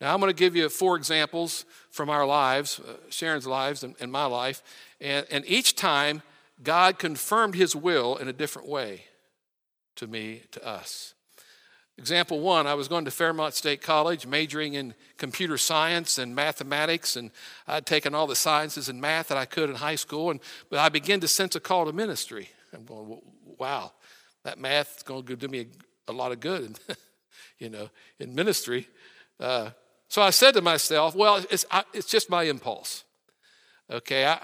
Now, 0.00 0.14
I'm 0.14 0.20
going 0.20 0.30
to 0.30 0.38
give 0.38 0.56
you 0.56 0.68
four 0.68 0.96
examples 0.96 1.64
from 1.90 2.08
our 2.08 2.26
lives, 2.26 2.80
uh, 2.80 2.94
Sharon's 3.10 3.46
lives 3.46 3.82
and, 3.82 3.94
and 4.00 4.10
my 4.10 4.26
life. 4.26 4.62
And, 5.00 5.26
and 5.30 5.44
each 5.46 5.76
time, 5.76 6.22
God 6.62 6.98
confirmed 6.98 7.54
his 7.54 7.74
will 7.74 8.16
in 8.16 8.28
a 8.28 8.32
different 8.32 8.68
way 8.68 9.04
to 9.96 10.06
me, 10.06 10.42
to 10.52 10.66
us. 10.66 11.14
Example 11.96 12.40
one, 12.40 12.66
I 12.66 12.74
was 12.74 12.88
going 12.88 13.04
to 13.04 13.10
Fairmont 13.12 13.54
State 13.54 13.80
College, 13.80 14.26
majoring 14.26 14.74
in 14.74 14.94
computer 15.16 15.56
science 15.56 16.18
and 16.18 16.34
mathematics, 16.34 17.14
and 17.14 17.30
I'd 17.68 17.86
taken 17.86 18.16
all 18.16 18.26
the 18.26 18.34
sciences 18.34 18.88
and 18.88 19.00
math 19.00 19.28
that 19.28 19.38
I 19.38 19.44
could 19.44 19.70
in 19.70 19.76
high 19.76 19.94
school, 19.94 20.30
and, 20.30 20.40
but 20.70 20.80
I 20.80 20.88
began 20.88 21.20
to 21.20 21.28
sense 21.28 21.54
a 21.54 21.60
call 21.60 21.86
to 21.86 21.92
ministry. 21.92 22.48
I'm 22.72 22.84
going, 22.84 23.20
wow, 23.58 23.92
that 24.44 24.58
math 24.58 24.98
is 24.98 25.02
going 25.02 25.24
to 25.24 25.36
do 25.36 25.48
me 25.48 25.66
a, 26.08 26.12
a 26.12 26.12
lot 26.12 26.32
of 26.32 26.40
good, 26.40 26.78
you 27.58 27.68
know, 27.68 27.88
in 28.18 28.34
ministry. 28.34 28.88
Uh, 29.40 29.70
so 30.08 30.22
I 30.22 30.30
said 30.30 30.54
to 30.54 30.62
myself, 30.62 31.14
well, 31.14 31.44
it's, 31.50 31.64
I, 31.70 31.84
it's 31.92 32.08
just 32.08 32.30
my 32.30 32.44
impulse. 32.44 33.04
Okay, 33.90 34.26
I, 34.26 34.38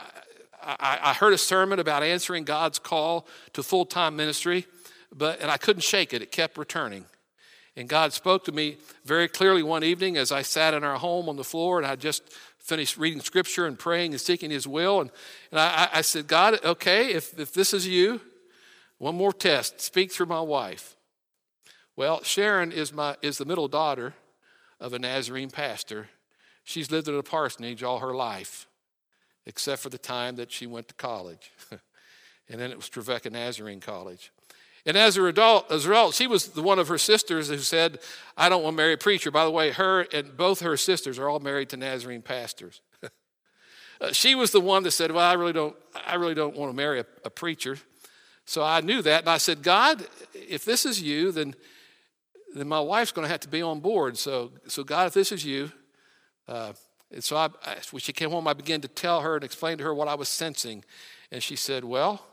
I, 0.62 0.98
I 1.02 1.14
heard 1.14 1.32
a 1.32 1.38
sermon 1.38 1.78
about 1.78 2.02
answering 2.02 2.44
God's 2.44 2.78
call 2.78 3.26
to 3.54 3.62
full 3.62 3.86
time 3.86 4.16
ministry, 4.16 4.66
but 5.14 5.40
and 5.40 5.50
I 5.50 5.56
couldn't 5.56 5.82
shake 5.82 6.12
it. 6.12 6.22
It 6.22 6.32
kept 6.32 6.58
returning. 6.58 7.04
And 7.76 7.88
God 7.88 8.12
spoke 8.12 8.44
to 8.44 8.52
me 8.52 8.76
very 9.04 9.28
clearly 9.28 9.62
one 9.62 9.84
evening 9.84 10.16
as 10.16 10.32
I 10.32 10.42
sat 10.42 10.74
in 10.74 10.84
our 10.84 10.98
home 10.98 11.28
on 11.28 11.36
the 11.36 11.44
floor 11.44 11.78
and 11.78 11.86
I 11.86 11.96
just 11.96 12.22
finished 12.58 12.98
reading 12.98 13.20
scripture 13.20 13.66
and 13.66 13.78
praying 13.78 14.12
and 14.12 14.20
seeking 14.20 14.50
His 14.50 14.66
will. 14.66 15.00
And, 15.00 15.10
and 15.50 15.60
I, 15.60 15.88
I 15.94 16.00
said, 16.02 16.26
God, 16.26 16.62
okay, 16.64 17.12
if, 17.12 17.38
if 17.38 17.52
this 17.52 17.72
is 17.72 17.86
you, 17.86 18.20
one 19.00 19.16
more 19.16 19.32
test. 19.32 19.80
Speak 19.80 20.12
through 20.12 20.26
my 20.26 20.42
wife. 20.42 20.94
Well, 21.96 22.22
Sharon 22.22 22.70
is, 22.70 22.92
my, 22.92 23.16
is 23.22 23.38
the 23.38 23.46
middle 23.46 23.66
daughter 23.66 24.14
of 24.78 24.92
a 24.92 24.98
Nazarene 24.98 25.50
pastor. 25.50 26.10
She's 26.64 26.90
lived 26.90 27.08
in 27.08 27.14
a 27.14 27.22
parsonage 27.22 27.82
all 27.82 28.00
her 28.00 28.14
life, 28.14 28.68
except 29.46 29.80
for 29.80 29.88
the 29.88 29.98
time 29.98 30.36
that 30.36 30.52
she 30.52 30.66
went 30.66 30.86
to 30.88 30.94
college. 30.94 31.50
and 32.48 32.60
then 32.60 32.70
it 32.70 32.76
was 32.76 32.90
Trevecca 32.90 33.30
Nazarene 33.30 33.80
College. 33.80 34.32
And 34.84 34.98
as 34.98 35.16
a, 35.16 35.22
result, 35.22 35.72
as 35.72 35.86
a 35.86 35.88
result, 35.88 36.14
she 36.14 36.26
was 36.26 36.48
the 36.48 36.62
one 36.62 36.78
of 36.78 36.88
her 36.88 36.98
sisters 36.98 37.48
who 37.48 37.58
said, 37.58 38.00
I 38.36 38.50
don't 38.50 38.62
want 38.62 38.74
to 38.74 38.82
marry 38.82 38.92
a 38.92 38.98
preacher. 38.98 39.30
By 39.30 39.44
the 39.44 39.50
way, 39.50 39.70
her 39.72 40.02
and 40.12 40.36
both 40.36 40.60
her 40.60 40.76
sisters 40.76 41.18
are 41.18 41.28
all 41.28 41.40
married 41.40 41.70
to 41.70 41.78
Nazarene 41.78 42.22
pastors. 42.22 42.82
uh, 44.00 44.12
she 44.12 44.34
was 44.34 44.50
the 44.50 44.60
one 44.60 44.82
that 44.82 44.90
said, 44.90 45.10
Well, 45.10 45.24
I 45.24 45.34
really 45.34 45.54
don't, 45.54 45.76
I 46.06 46.16
really 46.16 46.34
don't 46.34 46.54
want 46.54 46.70
to 46.70 46.76
marry 46.76 47.00
a, 47.00 47.06
a, 47.24 47.30
preacher. 47.30 47.78
So 48.50 48.64
I 48.64 48.80
knew 48.80 49.00
that. 49.02 49.20
And 49.20 49.28
I 49.28 49.36
said, 49.36 49.62
God, 49.62 50.04
if 50.34 50.64
this 50.64 50.84
is 50.84 51.00
you, 51.00 51.30
then, 51.30 51.54
then 52.52 52.66
my 52.66 52.80
wife's 52.80 53.12
going 53.12 53.24
to 53.24 53.30
have 53.30 53.38
to 53.42 53.48
be 53.48 53.62
on 53.62 53.78
board. 53.78 54.18
So, 54.18 54.50
so 54.66 54.82
God, 54.82 55.06
if 55.06 55.14
this 55.14 55.30
is 55.30 55.44
you, 55.44 55.70
uh, 56.48 56.72
and 57.12 57.22
so 57.22 57.36
I, 57.36 57.50
I, 57.64 57.76
when 57.92 58.00
she 58.00 58.12
came 58.12 58.30
home, 58.30 58.48
I 58.48 58.54
began 58.54 58.80
to 58.80 58.88
tell 58.88 59.20
her 59.20 59.36
and 59.36 59.44
explain 59.44 59.78
to 59.78 59.84
her 59.84 59.94
what 59.94 60.08
I 60.08 60.16
was 60.16 60.28
sensing. 60.28 60.84
And 61.30 61.40
she 61.40 61.54
said, 61.54 61.84
Well, 61.84 62.26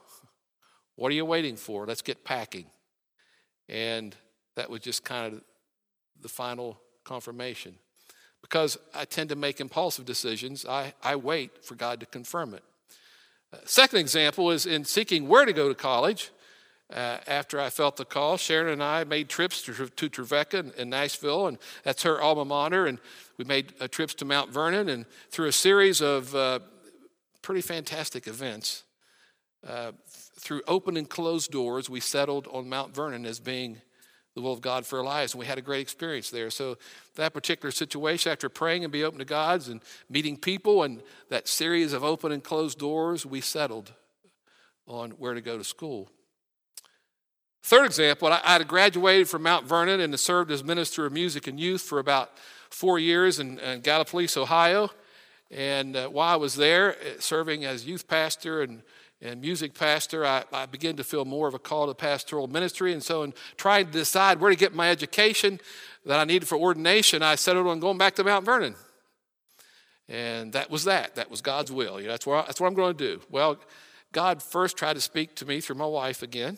what 0.95 1.11
are 1.11 1.13
you 1.13 1.23
waiting 1.23 1.55
for? 1.55 1.85
Let's 1.85 2.01
get 2.01 2.25
packing. 2.25 2.65
And 3.69 4.15
that 4.55 4.71
was 4.71 4.81
just 4.81 5.03
kind 5.03 5.35
of 5.35 5.43
the 6.19 6.29
final 6.29 6.79
confirmation. 7.03 7.75
Because 8.41 8.75
I 8.95 9.05
tend 9.05 9.29
to 9.29 9.35
make 9.35 9.59
impulsive 9.59 10.05
decisions, 10.05 10.65
I, 10.65 10.95
I 11.03 11.15
wait 11.15 11.63
for 11.63 11.75
God 11.75 11.99
to 11.99 12.07
confirm 12.07 12.55
it. 12.55 12.63
Second 13.65 13.99
example 13.99 14.51
is 14.51 14.65
in 14.65 14.83
seeking 14.83 15.27
where 15.27 15.45
to 15.45 15.53
go 15.53 15.69
to 15.69 15.75
college. 15.75 16.31
Uh, 16.93 17.17
after 17.27 17.59
I 17.59 17.69
felt 17.69 17.97
the 17.97 18.05
call, 18.05 18.37
Sharon 18.37 18.71
and 18.71 18.81
I 18.81 19.03
made 19.03 19.27
trips 19.27 19.61
to, 19.63 19.73
to 19.73 20.09
Trevecca 20.09 20.71
and, 20.77 20.89
Nashville, 20.89 21.47
and 21.47 21.57
that's 21.83 22.03
her 22.03 22.21
alma 22.21 22.45
mater. 22.45 22.87
And 22.87 22.99
we 23.37 23.43
made 23.43 23.73
uh, 23.81 23.89
trips 23.89 24.13
to 24.15 24.25
Mount 24.25 24.51
Vernon, 24.51 24.87
and 24.87 25.05
through 25.29 25.47
a 25.47 25.51
series 25.51 25.99
of 25.99 26.33
uh, 26.33 26.59
pretty 27.41 27.61
fantastic 27.61 28.25
events, 28.25 28.83
uh, 29.67 29.91
through 30.39 30.61
open 30.65 30.95
and 30.95 31.09
closed 31.09 31.51
doors, 31.51 31.89
we 31.89 31.99
settled 31.99 32.47
on 32.53 32.69
Mount 32.69 32.95
Vernon 32.95 33.25
as 33.25 33.41
being 33.41 33.81
the 34.37 34.41
will 34.43 34.53
of 34.53 34.61
God 34.61 34.85
for 34.85 34.99
our 34.99 35.03
lives, 35.03 35.33
and 35.33 35.39
we 35.39 35.47
had 35.47 35.57
a 35.57 35.63
great 35.63 35.81
experience 35.81 36.29
there. 36.29 36.51
So, 36.51 36.77
that 37.15 37.33
particular 37.33 37.71
situation, 37.71 38.31
after 38.31 38.49
praying 38.49 38.83
and 38.83 38.93
be 38.93 39.03
open 39.03 39.17
to 39.17 39.25
God's 39.25 39.67
and 39.67 39.81
meeting 40.11 40.37
people, 40.37 40.83
and 40.83 41.01
that 41.29 41.47
series 41.47 41.91
of 41.91 42.03
open 42.03 42.31
and 42.31 42.43
closed 42.43 42.77
doors, 42.77 43.25
we 43.25 43.41
settled 43.41 43.93
on 44.85 45.09
where 45.11 45.33
to 45.33 45.41
go 45.41 45.57
to 45.57 45.63
school. 45.63 46.07
Third 47.63 47.87
example, 47.87 48.27
I 48.27 48.39
had 48.43 48.67
graduated 48.67 49.27
from 49.27 49.41
Mount 49.41 49.65
Vernon 49.65 49.99
and 49.99 50.17
served 50.19 50.51
as 50.51 50.63
minister 50.63 51.07
of 51.07 51.13
music 51.13 51.47
and 51.47 51.59
youth 51.59 51.81
for 51.81 51.97
about 51.97 52.29
four 52.69 52.99
years 52.99 53.39
in, 53.39 53.57
in 53.57 53.81
Gallipolis, 53.81 54.37
Ohio. 54.37 54.91
And 55.49 55.95
uh, 55.95 56.09
while 56.09 56.31
I 56.31 56.35
was 56.35 56.55
there, 56.55 56.91
uh, 56.91 57.19
serving 57.19 57.65
as 57.65 57.87
youth 57.87 58.07
pastor 58.07 58.61
and 58.61 58.83
and 59.21 59.41
music 59.41 59.73
pastor, 59.73 60.25
I, 60.25 60.43
I 60.53 60.67
began 60.67 60.95
to 60.97 61.03
feel 61.03 61.25
more 61.25 61.47
of 61.47 61.55
a 61.55 61.59
call 61.59 61.87
to 61.87 61.95
pastoral 61.95 62.47
ministry. 62.47 62.93
And 62.93 63.01
so, 63.01 63.23
in 63.23 63.33
trying 63.55 63.87
to 63.87 63.91
decide 63.91 64.39
where 64.39 64.51
to 64.51 64.55
get 64.55 64.75
my 64.75 64.89
education 64.91 65.59
that 66.05 66.19
I 66.19 66.23
needed 66.23 66.47
for 66.47 66.57
ordination, 66.57 67.23
I 67.23 67.35
settled 67.35 67.67
on 67.67 67.79
going 67.79 67.97
back 67.97 68.15
to 68.15 68.23
Mount 68.23 68.45
Vernon. 68.45 68.75
And 70.07 70.53
that 70.53 70.69
was 70.69 70.83
that. 70.85 71.15
That 71.15 71.31
was 71.31 71.41
God's 71.41 71.71
will. 71.71 71.99
You 71.99 72.07
know, 72.07 72.13
that's, 72.13 72.27
where 72.27 72.37
I, 72.37 72.41
that's 72.43 72.61
what 72.61 72.67
I'm 72.67 72.75
going 72.75 72.95
to 72.95 73.15
do. 73.15 73.21
Well, 73.29 73.57
God 74.11 74.41
first 74.41 74.77
tried 74.77 74.93
to 74.93 75.01
speak 75.01 75.35
to 75.35 75.45
me 75.45 75.61
through 75.61 75.75
my 75.75 75.85
wife 75.85 76.21
again. 76.21 76.57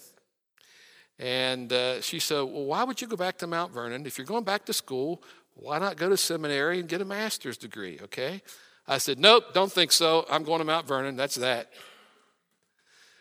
And 1.17 1.71
uh, 1.73 2.01
she 2.01 2.19
said, 2.19 2.41
Well, 2.41 2.65
why 2.65 2.83
would 2.83 3.01
you 3.01 3.07
go 3.07 3.15
back 3.15 3.37
to 3.39 3.47
Mount 3.47 3.73
Vernon? 3.73 4.05
If 4.05 4.17
you're 4.17 4.27
going 4.27 4.43
back 4.43 4.65
to 4.65 4.73
school, 4.73 5.23
why 5.55 5.79
not 5.79 5.97
go 5.97 6.09
to 6.09 6.17
seminary 6.17 6.79
and 6.79 6.87
get 6.87 7.01
a 7.01 7.05
master's 7.05 7.57
degree, 7.57 7.99
okay? 8.03 8.41
I 8.87 8.97
said, 8.97 9.19
Nope, 9.19 9.53
don't 9.53 9.71
think 9.71 9.91
so. 9.91 10.25
I'm 10.29 10.43
going 10.43 10.59
to 10.59 10.65
Mount 10.65 10.87
Vernon. 10.87 11.15
That's 11.15 11.35
that. 11.35 11.71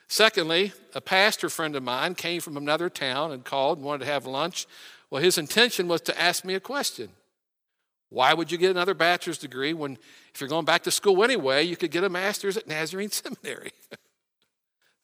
Secondly, 0.09 0.73
a 0.94 1.01
pastor 1.01 1.51
friend 1.51 1.77
of 1.77 1.83
mine 1.83 2.14
came 2.14 2.40
from 2.40 2.57
another 2.57 2.88
town 2.88 3.31
and 3.31 3.44
called 3.44 3.79
and 3.79 3.87
wanted 3.87 4.05
to 4.05 4.11
have 4.11 4.27
lunch. 4.27 4.66
Well, 5.11 5.23
his 5.23 5.37
intention 5.37 5.87
was 5.87 6.01
to 6.03 6.18
ask 6.18 6.44
me 6.44 6.55
a 6.55 6.61
question. 6.61 7.11
Why 8.09 8.33
would 8.33 8.51
you 8.51 8.57
get 8.57 8.71
another 8.71 8.94
bachelor's 8.94 9.37
degree 9.37 9.75
when, 9.75 9.99
if 10.35 10.40
you're 10.40 10.49
going 10.49 10.64
back 10.64 10.85
to 10.85 10.90
school 10.90 11.23
anyway, 11.23 11.64
you 11.64 11.77
could 11.77 11.90
get 11.90 12.05
a 12.05 12.09
master's 12.09 12.57
at 12.57 12.66
Nazarene 12.66 13.11
Seminary? 13.11 13.73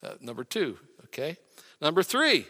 uh, 0.03 0.15
number 0.21 0.43
two, 0.43 0.79
okay? 1.05 1.37
Number 1.79 2.01
three, 2.01 2.47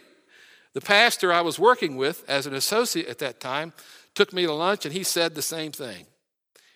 the 0.72 0.80
pastor 0.80 1.32
I 1.32 1.42
was 1.42 1.58
working 1.58 1.96
with 1.96 2.24
as 2.28 2.46
an 2.46 2.54
associate 2.54 3.08
at 3.08 3.18
that 3.18 3.38
time 3.38 3.74
took 4.14 4.32
me 4.32 4.46
to 4.46 4.52
lunch 4.52 4.86
and 4.86 4.94
he 4.94 5.02
said 5.02 5.34
the 5.34 5.42
same 5.42 5.72
thing. 5.72 6.06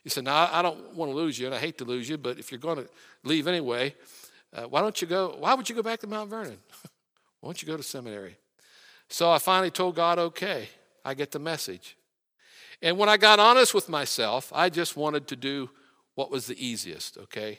He 0.05 0.11
said, 0.11 0.25
Now, 0.25 0.49
I 0.53 0.61
don't 0.61 0.95
want 0.95 1.11
to 1.11 1.17
lose 1.17 1.39
you 1.39 1.47
and 1.47 1.55
I 1.55 1.59
hate 1.59 1.79
to 1.79 1.85
lose 1.85 2.09
you, 2.09 2.19
but 2.19 2.39
if 2.39 2.53
you're 2.53 2.59
going 2.59 2.79
to 2.79 2.89
leave 3.25 3.47
anyway, 3.47 3.95
uh, 4.53 4.63
why 4.63 4.81
don't 4.81 5.01
you 5.01 5.07
go? 5.07 5.37
Why 5.39 5.55
would 5.55 5.69
you 5.69 5.75
go 5.75 5.83
back 5.83 6.01
to 6.01 6.07
Mount 6.07 6.31
Vernon? 6.31 6.59
why 7.41 7.49
don't 7.49 7.63
you 7.63 7.69
go 7.69 7.77
to 7.77 7.83
seminary? 7.83 8.37
So 9.09 9.31
I 9.31 9.39
finally 9.39 9.71
told 9.71 9.97
God, 9.97 10.19
okay, 10.19 10.69
I 11.05 11.15
get 11.15 11.33
the 11.33 11.39
message. 11.39 11.97
And 12.83 12.97
when 12.97 13.09
I 13.09 13.17
got 13.17 13.39
honest 13.39 13.75
with 13.75 13.89
myself, 13.89 14.53
I 14.55 14.71
just 14.71 14.97
wanted 14.97 15.27
to 15.29 15.37
do 15.37 15.71
what 16.15 16.31
was 16.31 16.47
the 16.47 16.65
easiest, 16.65 17.19
okay? 17.19 17.59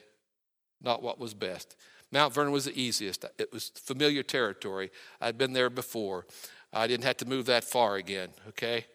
Not 0.82 1.04
what 1.04 1.20
was 1.20 1.34
best. 1.34 1.76
Mount 2.12 2.34
Vernon 2.34 2.52
was 2.52 2.66
the 2.66 2.80
easiest. 2.80 3.26
It 3.38 3.54
was 3.54 3.70
familiar 3.76 4.24
territory. 4.24 4.92
I'd 5.20 5.38
been 5.38 5.54
there 5.54 5.70
before. 5.70 6.26
I 6.74 6.88
didn't 6.88 7.04
have 7.04 7.18
to 7.18 7.26
move 7.26 7.46
that 7.46 7.64
far 7.64 7.96
again, 7.96 8.30
okay? 8.50 8.86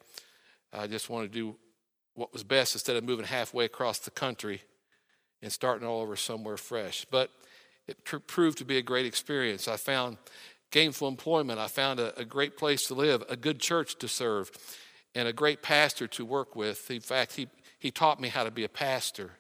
I 0.73 0.87
just 0.87 1.09
wanted 1.09 1.33
to 1.33 1.39
do 1.39 1.57
what 2.15 2.33
was 2.33 2.43
best 2.43 2.75
instead 2.75 2.97
of 2.97 3.05
moving 3.05 3.27
halfway 3.27 3.65
across 3.67 3.99
the 3.99 4.11
country 4.11 4.63
and 5.43 5.53
starting 5.53 5.87
all 5.87 6.01
over 6.01 6.17
somewhere 6.17 6.57
fresh. 6.57 7.07
But 7.11 7.31
it 7.89 8.05
proved 8.27 8.59
to 8.59 8.65
be 8.65 8.79
a 8.79 8.83
great 8.83 9.07
experience. 9.07 9.69
I 9.69 9.77
found 9.77 10.19
gainful 10.71 11.09
employment. 11.09 11.59
I 11.59 11.69
found 11.69 12.01
a, 12.01 12.19
a, 12.19 12.25
great 12.25 12.57
place 12.57 12.89
to 12.89 12.95
live, 12.95 13.25
a 13.29 13.37
good 13.37 13.61
church 13.61 13.97
to 13.99 14.09
serve, 14.09 14.51
and 15.15 15.29
a 15.29 15.33
great 15.33 15.63
pastor 15.63 16.07
to 16.09 16.25
work 16.25 16.57
with. 16.57 16.91
In 16.91 17.01
fact, 17.01 17.35
he, 17.37 17.49
he 17.79 17.91
taught 17.91 18.21
me 18.21 18.29
how 18.29 18.45
to 18.45 18.51
be 18.51 18.65
a 18.65 18.69
pastor, 18.69 19.31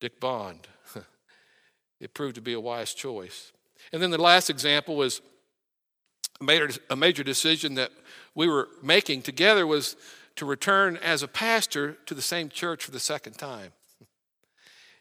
Dick 0.00 0.20
Bond. 0.20 0.68
it 2.00 2.14
proved 2.14 2.36
to 2.36 2.40
be 2.40 2.52
a 2.52 2.60
wise 2.60 2.94
choice. 2.94 3.52
And 3.92 4.00
then 4.00 4.10
the 4.10 4.22
last 4.22 4.50
example 4.50 4.96
was 4.96 5.20
a 6.40 6.44
major, 6.44 6.70
a 6.88 6.96
major 6.96 7.24
decision 7.24 7.74
that 7.74 7.90
we 8.34 8.48
were 8.48 8.68
making 8.82 9.22
together 9.22 9.66
was 9.66 9.96
to 10.36 10.46
return 10.46 10.96
as 10.98 11.22
a 11.22 11.28
pastor 11.28 11.96
to 12.06 12.14
the 12.14 12.22
same 12.22 12.48
church 12.48 12.84
for 12.84 12.92
the 12.92 13.00
second 13.00 13.34
time. 13.34 13.72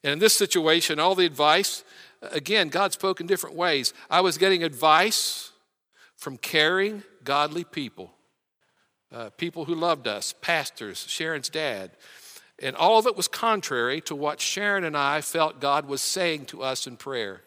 And 0.04 0.14
in 0.14 0.20
this 0.20 0.36
situation, 0.36 1.00
all 1.00 1.16
the 1.16 1.26
advice 1.26 1.84
Again, 2.22 2.70
God 2.70 2.92
spoke 2.92 3.22
in 3.22 3.28
different 3.28 3.56
ways. 3.56 3.94
I 4.10 4.22
was 4.22 4.38
getting 4.38 4.64
advice 4.64 5.52
from 6.18 6.38
caring, 6.38 7.04
godly 7.24 7.64
people, 7.64 8.12
uh, 9.14 9.30
people 9.32 9.66
who 9.66 9.76
loved 9.76 10.08
us, 10.08 10.34
pastors, 10.42 11.06
Sharon's 11.08 11.50
dad. 11.50 11.92
And 12.62 12.76
all 12.76 13.00
of 13.00 13.08
it 13.08 13.16
was 13.16 13.30
contrary 13.30 14.02
to 14.02 14.16
what 14.16 14.42
Sharon 14.42 14.84
and 14.84 14.98
I 14.98 15.22
felt 15.22 15.62
God 15.62 15.88
was 15.88 16.02
saying 16.02 16.48
to 16.48 16.62
us 16.62 16.86
in 16.86 16.98
prayer. 16.98 17.42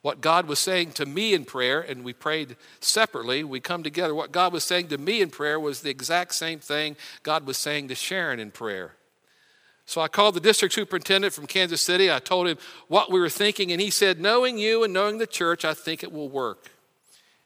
What 0.00 0.20
God 0.20 0.46
was 0.46 0.58
saying 0.58 0.92
to 0.92 1.04
me 1.04 1.34
in 1.34 1.44
prayer, 1.44 1.80
and 1.80 2.04
we 2.04 2.12
prayed 2.12 2.56
separately, 2.80 3.44
we 3.44 3.60
come 3.60 3.82
together. 3.82 4.14
What 4.14 4.32
God 4.32 4.52
was 4.52 4.64
saying 4.64 4.88
to 4.88 4.98
me 4.98 5.20
in 5.20 5.28
prayer 5.28 5.58
was 5.58 5.82
the 5.82 5.90
exact 5.90 6.34
same 6.34 6.60
thing 6.60 6.96
God 7.22 7.46
was 7.46 7.58
saying 7.58 7.88
to 7.88 7.94
Sharon 7.94 8.40
in 8.40 8.50
prayer. 8.50 8.94
So 9.88 10.02
I 10.02 10.08
called 10.08 10.34
the 10.34 10.40
district 10.40 10.74
superintendent 10.74 11.32
from 11.32 11.46
Kansas 11.46 11.80
City. 11.80 12.12
I 12.12 12.18
told 12.18 12.46
him 12.46 12.58
what 12.88 13.10
we 13.10 13.18
were 13.18 13.30
thinking, 13.30 13.72
and 13.72 13.80
he 13.80 13.88
said, 13.88 14.20
Knowing 14.20 14.58
you 14.58 14.84
and 14.84 14.92
knowing 14.92 15.16
the 15.16 15.26
church, 15.26 15.64
I 15.64 15.72
think 15.72 16.02
it 16.02 16.12
will 16.12 16.28
work. 16.28 16.68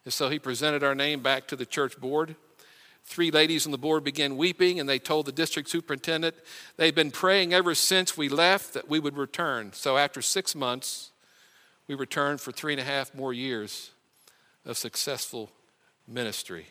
And 0.04 0.12
so 0.12 0.28
he 0.28 0.40
presented 0.40 0.82
our 0.82 0.96
name 0.96 1.22
back 1.22 1.46
to 1.46 1.56
the 1.56 1.64
church 1.64 2.00
board. 2.00 2.34
Three 3.04 3.30
ladies 3.30 3.64
on 3.64 3.70
the 3.70 3.78
board 3.78 4.02
began 4.02 4.36
weeping, 4.36 4.80
and 4.80 4.88
they 4.88 4.98
told 4.98 5.26
the 5.26 5.32
district 5.32 5.68
superintendent 5.68 6.34
they'd 6.78 6.96
been 6.96 7.12
praying 7.12 7.54
ever 7.54 7.76
since 7.76 8.16
we 8.16 8.28
left 8.28 8.74
that 8.74 8.88
we 8.88 8.98
would 8.98 9.16
return. 9.16 9.72
So 9.72 9.96
after 9.96 10.20
six 10.20 10.56
months, 10.56 11.12
we 11.86 11.94
returned 11.94 12.40
for 12.40 12.50
three 12.50 12.72
and 12.72 12.80
a 12.80 12.84
half 12.84 13.14
more 13.14 13.32
years 13.32 13.92
of 14.66 14.76
successful 14.76 15.52
ministry. 16.08 16.66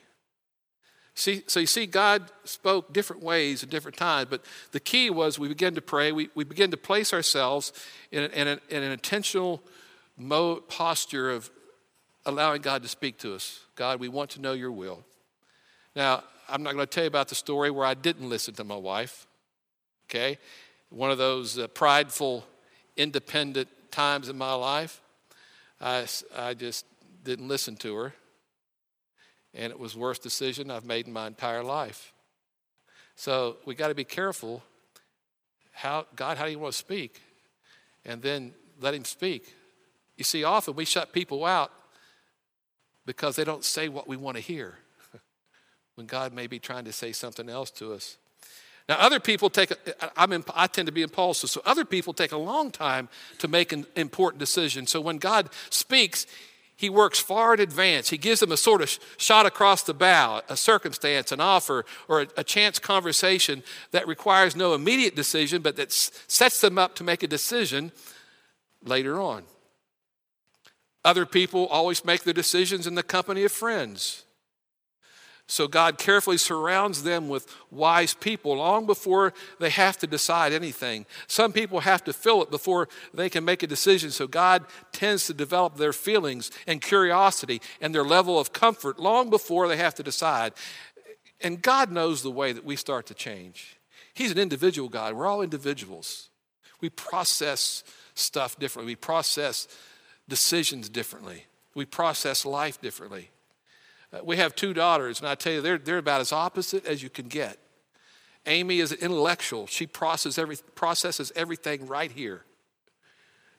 See, 1.14 1.44
so 1.48 1.60
you 1.60 1.68
see, 1.68 1.86
God 1.86 2.32
spoke 2.46 2.94
different 2.94 3.22
ways 3.22 3.64
at 3.64 3.70
different 3.70 3.98
times, 3.98 4.28
but 4.30 4.44
the 4.72 4.80
key 4.80 5.10
was 5.10 5.38
we 5.38 5.48
began 5.48 5.76
to 5.76 5.82
pray. 5.82 6.12
We, 6.12 6.30
we 6.36 6.44
began 6.44 6.72
to 6.72 6.78
place 6.78 7.14
ourselves 7.14 7.74
in, 8.12 8.24
in, 8.32 8.48
in 8.48 8.84
an 8.84 8.92
intentional 8.92 9.62
mode, 10.18 10.70
posture 10.70 11.30
of 11.32 11.50
allowing 12.26 12.62
God 12.62 12.82
to 12.84 12.88
speak 12.88 13.18
to 13.20 13.36
us. 13.36 13.60
God, 13.76 14.00
we 14.00 14.08
want 14.08 14.30
to 14.32 14.42
know 14.42 14.54
your 14.54 14.72
will. 14.72 15.04
Now, 15.96 16.24
I'm 16.48 16.64
not 16.64 16.74
going 16.74 16.86
to 16.86 16.90
tell 16.90 17.04
you 17.04 17.10
about 17.10 17.28
the 17.28 17.36
story 17.36 17.72
where 17.72 17.86
I 17.86 17.94
didn't 17.94 18.30
listen 18.30 18.54
to 18.56 18.64
my 18.64 18.76
wife, 18.76 19.28
okay? 20.10 20.38
One 20.90 21.12
of 21.12 21.18
those 21.18 21.58
uh, 21.58 21.68
prideful, 21.68 22.46
independent 22.96 23.68
times 23.92 24.30
in 24.30 24.38
my 24.38 24.54
life. 24.54 25.02
I, 25.80 26.06
I 26.38 26.54
just 26.54 26.86
didn't 27.24 27.48
listen 27.48 27.76
to 27.78 27.96
her 27.96 28.14
and 29.54 29.72
it 29.72 29.80
was 29.80 29.94
the 29.94 30.00
worst 30.00 30.24
decision 30.24 30.72
I've 30.72 30.86
made 30.86 31.08
in 31.08 31.14
my 31.14 31.28
entire 31.28 31.64
life. 31.64 32.14
So 33.16 33.58
we 33.66 33.76
got 33.76 33.90
to 33.90 33.96
be 33.96 34.04
careful. 34.04 34.64
How 35.72 36.06
God, 36.16 36.38
how 36.38 36.46
do 36.46 36.52
you 36.52 36.60
want 36.60 36.74
to 36.74 36.78
speak? 36.78 37.22
And 38.06 38.22
then 38.22 38.54
let 38.80 38.94
Him 38.94 39.06
speak. 39.06 39.54
You 40.18 40.24
see, 40.24 40.44
often 40.44 40.76
we 40.76 40.86
shut 40.86 41.14
people 41.14 41.46
out 41.46 41.72
because 43.06 43.36
they 43.36 43.44
don't 43.44 43.64
say 43.64 43.90
what 43.90 44.08
we 44.08 44.18
want 44.18 44.38
to 44.38 44.42
hear. 44.42 44.76
when 45.96 46.08
God 46.08 46.34
may 46.34 46.48
be 46.48 46.60
trying 46.60 46.86
to 46.86 46.94
say 46.94 47.12
something 47.12 47.50
else 47.50 47.72
to 47.72 47.94
us. 47.94 48.18
Now, 48.90 48.98
other 49.00 49.20
people 49.20 49.50
take, 49.50 49.72
I'm 50.18 50.44
I 50.54 50.68
tend 50.68 50.88
to 50.88 50.92
be 50.92 51.02
impulsive, 51.02 51.50
so 51.50 51.62
other 51.66 51.86
people 51.86 52.14
take 52.14 52.32
a 52.32 52.38
long 52.38 52.72
time 52.72 53.10
to 53.38 53.48
make 53.48 53.72
an 53.72 53.86
important 53.96 54.40
decision. 54.40 54.88
So 54.88 55.00
when 55.00 55.18
God 55.18 55.50
speaks, 55.70 56.26
he 56.82 56.90
works 56.90 57.20
far 57.20 57.54
in 57.54 57.60
advance. 57.60 58.10
He 58.10 58.18
gives 58.18 58.40
them 58.40 58.52
a 58.52 58.58
sort 58.58 58.82
of 58.82 58.98
shot 59.16 59.46
across 59.46 59.84
the 59.84 59.94
bow, 59.94 60.42
a 60.50 60.58
circumstance, 60.58 61.32
an 61.32 61.40
offer, 61.40 61.86
or 62.08 62.22
a, 62.22 62.28
a 62.38 62.44
chance 62.44 62.80
conversation 62.80 63.62
that 63.92 64.08
requires 64.08 64.56
no 64.56 64.74
immediate 64.74 65.16
decision, 65.16 65.62
but 65.62 65.76
that 65.76 65.92
sets 65.92 66.60
them 66.60 66.80
up 66.80 66.96
to 66.96 67.04
make 67.04 67.22
a 67.22 67.28
decision 67.28 67.92
later 68.84 69.22
on. 69.22 69.44
Other 71.06 71.28
people 71.28 71.68
always 71.68 72.04
make 72.04 72.24
their 72.24 72.34
decisions 72.34 72.88
in 72.88 72.96
the 72.96 73.04
company 73.04 73.44
of 73.44 73.52
friends. 73.52 74.24
So 75.52 75.68
God 75.68 75.98
carefully 75.98 76.38
surrounds 76.38 77.04
them 77.04 77.28
with 77.28 77.46
wise 77.70 78.14
people 78.14 78.56
long 78.56 78.86
before 78.86 79.34
they 79.60 79.70
have 79.70 79.98
to 79.98 80.08
decide 80.08 80.54
anything. 80.54 81.06
Some 81.28 81.52
people 81.52 81.82
have 81.82 82.06
to 82.06 82.14
feel 82.14 82.42
it 82.42 82.50
before 82.50 82.88
they 83.14 83.30
can 83.30 83.44
make 83.44 83.62
a 83.62 83.68
decision. 83.68 84.12
So 84.12 84.28
God 84.28 84.64
tends 84.94 85.28
to 85.28 85.34
develop 85.34 85.76
their 85.76 85.92
feelings 85.92 86.52
and 86.68 86.80
curiosity 86.80 87.62
and 87.82 87.94
their 87.94 88.06
level 88.06 88.40
of 88.40 88.54
comfort 88.54 88.98
long 88.98 89.30
before 89.30 89.68
they 89.68 89.76
have 89.76 89.94
to 89.96 90.04
decide. 90.04 90.54
And 91.42 91.62
God 91.62 91.92
knows 91.92 92.24
the 92.24 92.32
way 92.32 92.54
that 92.54 92.64
we 92.64 92.78
start 92.78 93.06
to 93.08 93.14
change. 93.14 93.78
He's 94.14 94.32
an 94.32 94.38
individual 94.38 94.88
God. 94.88 95.16
We're 95.16 95.28
all 95.28 95.42
individuals. 95.42 96.30
We 96.80 96.90
process 96.90 97.84
stuff 98.14 98.58
differently. 98.58 98.94
We 98.94 98.96
process 98.96 99.68
decisions 100.30 100.88
differently. 100.88 101.44
We 101.76 101.84
process 101.84 102.46
life 102.46 102.80
differently. 102.80 103.31
Uh, 104.14 104.20
we 104.24 104.38
have 104.38 104.56
two 104.56 104.74
daughters, 104.74 105.20
and 105.20 105.28
I 105.28 105.36
tell 105.36 105.54
you, 105.54 105.62
they're, 105.62 105.78
they're 105.78 105.98
about 105.98 106.22
as 106.22 106.32
opposite 106.32 106.86
as 106.86 107.02
you 107.02 107.10
can 107.10 107.28
get. 107.28 107.58
Amy 108.46 108.80
is 108.80 108.92
an 108.92 109.00
intellectual, 109.02 109.68
she 109.68 109.86
processes, 109.86 110.40
every, 110.40 110.58
processes 110.76 111.32
everything 111.36 111.88
right 111.88 112.12
here. 112.12 112.44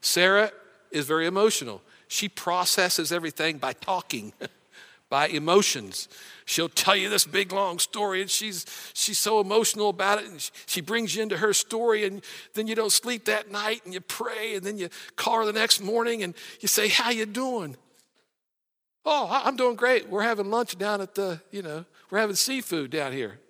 Sarah 0.00 0.50
is 0.90 1.06
very 1.06 1.26
emotional. 1.26 1.80
She 2.08 2.28
processes 2.28 3.12
everything 3.12 3.58
by 3.58 3.72
talking, 3.72 4.32
by 5.08 5.28
emotions. 5.28 6.08
She'll 6.44 6.68
tell 6.68 6.96
you 6.96 7.08
this 7.08 7.24
big 7.24 7.52
long 7.52 7.78
story, 7.78 8.20
and 8.20 8.28
she's 8.28 8.66
she's 8.92 9.18
so 9.18 9.40
emotional 9.40 9.88
about 9.88 10.20
it, 10.20 10.28
and 10.28 10.50
she 10.66 10.80
brings 10.80 11.14
you 11.14 11.22
into 11.22 11.38
her 11.38 11.52
story, 11.52 12.04
and 12.04 12.22
then 12.54 12.66
you 12.66 12.74
don't 12.74 12.92
sleep 12.92 13.26
that 13.26 13.50
night, 13.50 13.82
and 13.84 13.94
you 13.94 14.00
pray, 14.00 14.56
and 14.56 14.64
then 14.64 14.76
you 14.76 14.88
call 15.14 15.38
her 15.38 15.46
the 15.46 15.52
next 15.52 15.80
morning, 15.80 16.22
and 16.24 16.34
you 16.60 16.68
say, 16.68 16.88
"How 16.88 17.10
you 17.10 17.24
doing?" 17.24 17.76
Oh, 19.04 19.28
I'm 19.30 19.56
doing 19.56 19.76
great. 19.76 20.08
We're 20.08 20.22
having 20.22 20.50
lunch 20.50 20.78
down 20.78 21.00
at 21.00 21.14
the, 21.14 21.40
you 21.50 21.62
know, 21.62 21.84
we're 22.10 22.18
having 22.18 22.36
seafood 22.36 22.90
down 22.90 23.12
here. 23.12 23.40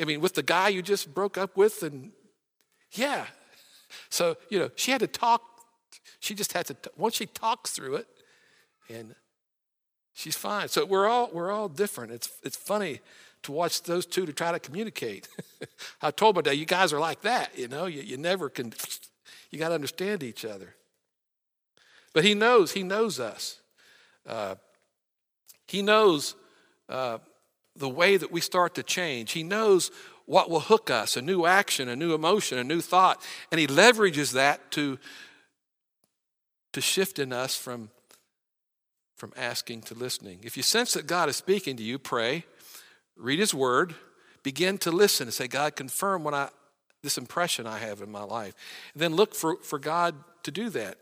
I 0.00 0.04
mean, 0.04 0.20
with 0.20 0.34
the 0.34 0.42
guy 0.42 0.68
you 0.68 0.82
just 0.82 1.14
broke 1.14 1.38
up 1.38 1.56
with, 1.56 1.82
and 1.82 2.12
yeah. 2.92 3.26
So, 4.08 4.36
you 4.48 4.58
know, 4.58 4.70
she 4.74 4.90
had 4.90 5.00
to 5.00 5.06
talk. 5.06 5.42
She 6.18 6.34
just 6.34 6.52
had 6.52 6.66
to, 6.66 6.76
once 6.96 7.14
she 7.14 7.26
talks 7.26 7.70
through 7.70 7.96
it, 7.96 8.08
and 8.88 9.14
she's 10.12 10.36
fine. 10.36 10.68
So 10.68 10.84
we're 10.84 11.06
all, 11.06 11.30
we're 11.32 11.52
all 11.52 11.68
different. 11.68 12.12
It's, 12.12 12.30
it's 12.42 12.56
funny 12.56 13.00
to 13.42 13.52
watch 13.52 13.82
those 13.82 14.06
two 14.06 14.26
to 14.26 14.32
try 14.32 14.52
to 14.52 14.58
communicate. 14.58 15.28
I 16.02 16.10
told 16.10 16.36
my 16.36 16.42
dad, 16.42 16.52
you 16.52 16.66
guys 16.66 16.92
are 16.92 17.00
like 17.00 17.22
that, 17.22 17.56
you 17.58 17.68
know, 17.68 17.86
you, 17.86 18.02
you 18.02 18.16
never 18.16 18.48
can, 18.48 18.72
you 19.50 19.58
got 19.58 19.68
to 19.68 19.74
understand 19.74 20.22
each 20.22 20.44
other. 20.44 20.74
But 22.12 22.24
he 22.24 22.34
knows, 22.34 22.72
he 22.72 22.82
knows 22.82 23.20
us. 23.20 23.60
Uh, 24.26 24.54
he 25.66 25.82
knows 25.82 26.34
uh, 26.88 27.18
the 27.76 27.88
way 27.88 28.16
that 28.16 28.32
we 28.32 28.40
start 28.40 28.74
to 28.74 28.82
change. 28.82 29.32
He 29.32 29.42
knows 29.42 29.90
what 30.26 30.50
will 30.50 30.60
hook 30.60 30.90
us 30.90 31.16
a 31.16 31.22
new 31.22 31.46
action, 31.46 31.88
a 31.88 31.96
new 31.96 32.14
emotion, 32.14 32.58
a 32.58 32.64
new 32.64 32.80
thought. 32.80 33.24
And 33.50 33.60
He 33.60 33.66
leverages 33.66 34.32
that 34.32 34.70
to, 34.72 34.98
to 36.72 36.80
shift 36.80 37.18
in 37.18 37.32
us 37.32 37.56
from, 37.56 37.90
from 39.16 39.32
asking 39.36 39.82
to 39.82 39.94
listening. 39.94 40.40
If 40.42 40.56
you 40.56 40.62
sense 40.62 40.92
that 40.94 41.06
God 41.06 41.28
is 41.28 41.36
speaking 41.36 41.76
to 41.76 41.82
you, 41.82 41.98
pray, 41.98 42.44
read 43.16 43.38
His 43.38 43.54
Word, 43.54 43.94
begin 44.42 44.78
to 44.78 44.90
listen 44.90 45.28
and 45.28 45.34
say, 45.34 45.48
God, 45.48 45.76
confirm 45.76 46.24
what 46.24 46.34
I, 46.34 46.48
this 47.02 47.18
impression 47.18 47.66
I 47.66 47.78
have 47.78 48.02
in 48.02 48.10
my 48.10 48.22
life. 48.22 48.54
And 48.94 49.02
then 49.02 49.14
look 49.14 49.34
for, 49.34 49.56
for 49.56 49.78
God 49.78 50.14
to 50.42 50.50
do 50.50 50.68
that 50.70 50.98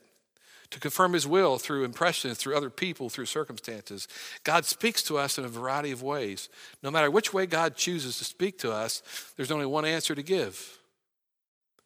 to 0.70 0.80
confirm 0.80 1.12
His 1.12 1.26
will 1.26 1.58
through 1.58 1.84
impressions, 1.84 2.38
through 2.38 2.56
other 2.56 2.70
people, 2.70 3.08
through 3.08 3.26
circumstances. 3.26 4.06
God 4.44 4.64
speaks 4.64 5.02
to 5.04 5.18
us 5.18 5.38
in 5.38 5.44
a 5.44 5.48
variety 5.48 5.90
of 5.90 6.02
ways. 6.02 6.48
No 6.82 6.90
matter 6.90 7.10
which 7.10 7.32
way 7.32 7.46
God 7.46 7.76
chooses 7.76 8.18
to 8.18 8.24
speak 8.24 8.58
to 8.58 8.72
us, 8.72 9.02
there's 9.36 9.50
only 9.50 9.66
one 9.66 9.84
answer 9.84 10.14
to 10.14 10.22
give, 10.22 10.78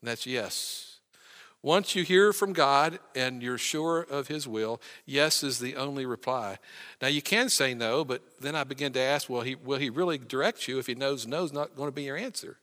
and 0.00 0.08
that's 0.08 0.26
yes. 0.26 0.88
Once 1.64 1.94
you 1.94 2.02
hear 2.02 2.32
from 2.32 2.52
God 2.52 2.98
and 3.14 3.40
you're 3.40 3.56
sure 3.56 4.00
of 4.00 4.26
His 4.26 4.48
will, 4.48 4.80
yes 5.06 5.44
is 5.44 5.60
the 5.60 5.76
only 5.76 6.04
reply. 6.04 6.58
Now, 7.00 7.06
you 7.06 7.22
can 7.22 7.48
say 7.48 7.72
no, 7.72 8.04
but 8.04 8.20
then 8.40 8.56
I 8.56 8.64
begin 8.64 8.92
to 8.94 9.00
ask, 9.00 9.30
well, 9.30 9.42
he, 9.42 9.54
will 9.54 9.78
He 9.78 9.88
really 9.88 10.18
direct 10.18 10.66
you 10.66 10.80
if 10.80 10.88
He 10.88 10.96
knows 10.96 11.24
no 11.24 11.44
is 11.44 11.52
not 11.52 11.76
going 11.76 11.86
to 11.86 11.94
be 11.94 12.02
your 12.02 12.16
answer? 12.16 12.58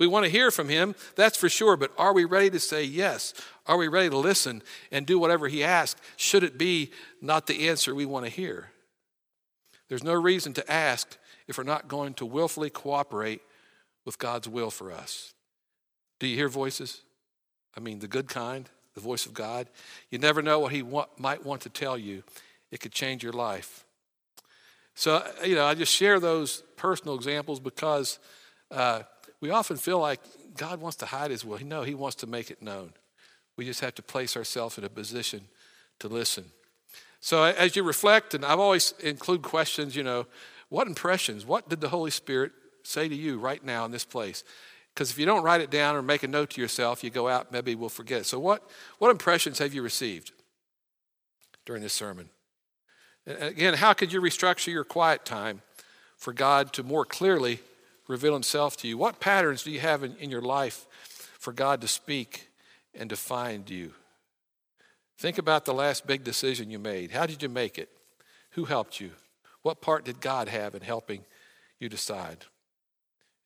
We 0.00 0.06
want 0.06 0.24
to 0.24 0.30
hear 0.32 0.50
from 0.50 0.70
him, 0.70 0.94
that's 1.14 1.36
for 1.36 1.50
sure, 1.50 1.76
but 1.76 1.92
are 1.98 2.14
we 2.14 2.24
ready 2.24 2.48
to 2.50 2.58
say 2.58 2.82
yes? 2.82 3.34
Are 3.66 3.76
we 3.76 3.86
ready 3.86 4.08
to 4.08 4.16
listen 4.16 4.62
and 4.90 5.06
do 5.06 5.18
whatever 5.18 5.46
he 5.46 5.62
asks? 5.62 6.00
Should 6.16 6.42
it 6.42 6.56
be 6.56 6.90
not 7.20 7.46
the 7.46 7.68
answer 7.68 7.94
we 7.94 8.06
want 8.06 8.24
to 8.24 8.30
hear? 8.30 8.70
There's 9.90 10.02
no 10.02 10.14
reason 10.14 10.54
to 10.54 10.72
ask 10.72 11.18
if 11.46 11.58
we're 11.58 11.64
not 11.64 11.86
going 11.86 12.14
to 12.14 12.24
willfully 12.24 12.70
cooperate 12.70 13.42
with 14.06 14.18
God's 14.18 14.48
will 14.48 14.70
for 14.70 14.90
us. 14.90 15.34
Do 16.18 16.26
you 16.26 16.34
hear 16.34 16.48
voices? 16.48 17.02
I 17.76 17.80
mean, 17.80 17.98
the 17.98 18.08
good 18.08 18.28
kind, 18.28 18.70
the 18.94 19.02
voice 19.02 19.26
of 19.26 19.34
God. 19.34 19.68
You 20.10 20.18
never 20.18 20.40
know 20.40 20.60
what 20.60 20.72
He 20.72 20.82
might 21.18 21.44
want 21.44 21.60
to 21.62 21.68
tell 21.68 21.98
you, 21.98 22.22
it 22.70 22.80
could 22.80 22.92
change 22.92 23.22
your 23.22 23.34
life. 23.34 23.84
So, 24.94 25.22
you 25.44 25.56
know, 25.56 25.66
I 25.66 25.74
just 25.74 25.92
share 25.92 26.18
those 26.18 26.62
personal 26.76 27.16
examples 27.16 27.60
because 27.60 28.18
uh, 28.70 29.02
we 29.40 29.50
often 29.50 29.76
feel 29.76 29.98
like 29.98 30.20
God 30.56 30.80
wants 30.80 30.96
to 30.98 31.06
hide 31.06 31.30
his 31.30 31.44
will. 31.44 31.58
No, 31.64 31.82
he 31.82 31.94
wants 31.94 32.16
to 32.16 32.26
make 32.26 32.50
it 32.50 32.62
known. 32.62 32.92
We 33.56 33.64
just 33.64 33.80
have 33.80 33.94
to 33.96 34.02
place 34.02 34.36
ourselves 34.36 34.78
in 34.78 34.84
a 34.84 34.88
position 34.88 35.42
to 35.98 36.08
listen. 36.08 36.44
So 37.20 37.44
as 37.44 37.76
you 37.76 37.82
reflect, 37.82 38.34
and 38.34 38.44
I've 38.44 38.58
always 38.58 38.94
include 39.00 39.42
questions, 39.42 39.94
you 39.94 40.02
know, 40.02 40.26
what 40.68 40.86
impressions, 40.86 41.44
what 41.44 41.68
did 41.68 41.80
the 41.80 41.88
Holy 41.88 42.10
Spirit 42.10 42.52
say 42.82 43.08
to 43.08 43.14
you 43.14 43.38
right 43.38 43.62
now 43.62 43.84
in 43.84 43.90
this 43.90 44.04
place? 44.04 44.44
Because 44.94 45.10
if 45.10 45.18
you 45.18 45.26
don't 45.26 45.42
write 45.42 45.60
it 45.60 45.70
down 45.70 45.96
or 45.96 46.02
make 46.02 46.22
a 46.22 46.28
note 46.28 46.50
to 46.50 46.60
yourself, 46.60 47.04
you 47.04 47.10
go 47.10 47.28
out, 47.28 47.52
maybe 47.52 47.74
we'll 47.74 47.88
forget. 47.88 48.26
So 48.26 48.38
what, 48.38 48.68
what 48.98 49.10
impressions 49.10 49.58
have 49.58 49.74
you 49.74 49.82
received 49.82 50.32
during 51.66 51.82
this 51.82 51.92
sermon? 51.92 52.30
And 53.26 53.42
again, 53.42 53.74
how 53.74 53.92
could 53.92 54.12
you 54.12 54.20
restructure 54.20 54.72
your 54.72 54.84
quiet 54.84 55.24
time 55.24 55.62
for 56.16 56.32
God 56.32 56.72
to 56.74 56.82
more 56.82 57.04
clearly 57.04 57.60
reveal 58.10 58.34
himself 58.34 58.76
to 58.78 58.88
you? 58.88 58.98
What 58.98 59.20
patterns 59.20 59.62
do 59.62 59.70
you 59.70 59.80
have 59.80 60.02
in, 60.02 60.16
in 60.16 60.30
your 60.30 60.42
life 60.42 60.86
for 61.38 61.52
God 61.52 61.80
to 61.80 61.88
speak 61.88 62.48
and 62.94 63.08
to 63.08 63.16
find 63.16 63.70
you? 63.70 63.92
Think 65.16 65.38
about 65.38 65.64
the 65.64 65.74
last 65.74 66.06
big 66.06 66.24
decision 66.24 66.70
you 66.70 66.78
made. 66.78 67.12
How 67.12 67.26
did 67.26 67.42
you 67.42 67.48
make 67.48 67.78
it? 67.78 67.88
Who 68.52 68.64
helped 68.64 69.00
you? 69.00 69.12
What 69.62 69.80
part 69.80 70.04
did 70.04 70.20
God 70.20 70.48
have 70.48 70.74
in 70.74 70.82
helping 70.82 71.24
you 71.78 71.88
decide? 71.88 72.46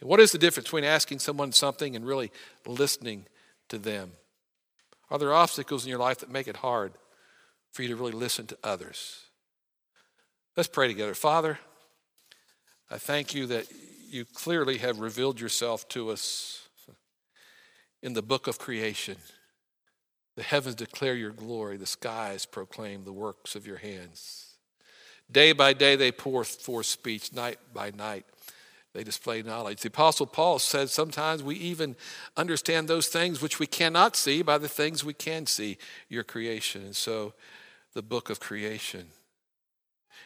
And 0.00 0.09
what 0.09 0.20
is 0.20 0.33
the 0.33 0.38
difference 0.38 0.68
between 0.68 0.85
asking 0.85 1.18
someone 1.18 1.53
something 1.53 1.94
and 1.94 2.07
really 2.07 2.31
listening 2.66 3.27
to 3.68 3.79
them? 3.79 4.12
Are 5.11 5.18
there 5.18 5.35
obstacles 5.35 5.85
in 5.85 5.90
your 5.90 5.98
life 5.98 6.18
that 6.18 6.31
make 6.31 6.48
it 6.48 6.57
hard 6.57 6.92
for 7.72 7.83
you 7.83 7.88
to 7.88 7.96
really 7.96 8.12
listen 8.12 8.46
to 8.46 8.59
others? 8.64 9.24
Let's 10.57 10.68
pray 10.68 10.87
together. 10.87 11.14
Father, 11.14 11.59
I 12.90 12.98
thank 12.98 13.35
you 13.35 13.46
that 13.46 13.66
you 14.14 14.24
clearly 14.24 14.79
have 14.79 15.00
revealed 15.00 15.40
yourself 15.40 15.88
to 15.88 16.11
us 16.11 16.68
in 18.00 18.12
the 18.12 18.22
book 18.22 18.46
of 18.46 18.61
creation. 18.61 19.16
The 20.37 20.44
heavens 20.44 20.77
declare 20.77 21.16
your 21.16 21.33
glory, 21.33 21.77
the 21.77 21.87
skies 21.87 22.46
proclaim 22.46 23.03
the 23.03 23.12
works 23.12 23.57
of 23.57 23.66
your 23.66 23.79
hands. 23.79 24.55
Day 25.31 25.53
by 25.53 25.72
day 25.72 25.96
they 25.96 26.12
pour 26.12 26.44
forth 26.44 26.87
speech, 26.87 27.33
night 27.33 27.59
by 27.72 27.90
night 27.90 28.24
they 28.92 29.03
display 29.03 29.42
knowledge. 29.42 29.81
The 29.81 29.88
Apostle 29.88 30.27
Paul 30.27 30.61
says 30.61 30.92
sometimes 30.92 31.42
we 31.42 31.57
even 31.57 31.96
understand 32.37 32.87
those 32.87 33.09
things 33.09 33.42
which 33.42 33.59
we 33.59 33.66
cannot 33.66 34.14
see 34.14 34.42
by 34.42 34.59
the 34.59 34.68
things 34.68 35.03
we 35.03 35.14
can 35.14 35.46
see, 35.46 35.77
your 36.09 36.22
creation. 36.22 36.83
And 36.83 36.94
so 36.94 37.35
the 37.94 38.03
book 38.03 38.31
of 38.31 38.38
creation. 38.38 39.09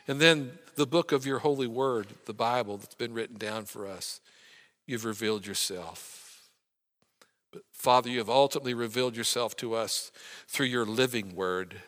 And 0.08 0.18
then 0.18 0.52
the 0.74 0.86
book 0.86 1.12
of 1.12 1.26
your 1.26 1.40
holy 1.40 1.66
word, 1.66 2.08
the 2.24 2.34
Bible 2.34 2.78
that's 2.78 2.94
been 2.94 3.12
written 3.12 3.36
down 3.36 3.66
for 3.66 3.86
us. 3.86 4.20
You've 4.86 5.04
revealed 5.04 5.46
yourself. 5.46 6.48
But 7.52 7.62
Father, 7.72 8.08
you 8.08 8.18
have 8.18 8.30
ultimately 8.30 8.74
revealed 8.74 9.16
yourself 9.16 9.54
to 9.56 9.74
us 9.74 10.10
through 10.46 10.66
your 10.66 10.86
living 10.86 11.34
word. 11.34 11.82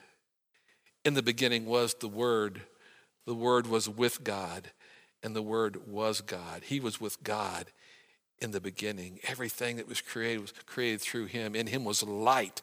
In 1.05 1.15
the 1.15 1.23
beginning 1.23 1.65
was 1.65 1.95
the 1.95 2.09
Word, 2.09 2.63
the 3.27 3.35
Word 3.35 3.67
was 3.67 3.89
with 3.89 4.23
God, 4.23 4.71
and 5.23 5.35
the 5.35 5.43
Word 5.43 5.89
was 5.89 6.21
God. 6.21 6.65
He 6.65 6.79
was 6.79 7.01
with 7.01 7.23
God 7.23 7.67
in 8.39 8.51
the 8.51 8.61
beginning. 8.61 9.19
Everything 9.25 9.77
that 9.77 9.89
was 9.89 10.01
created 10.01 10.41
was 10.41 10.53
created 10.67 11.01
through 11.01 11.27
Him. 11.27 11.55
In 11.55 11.67
Him 11.67 11.85
was 11.85 12.03
light 12.03 12.61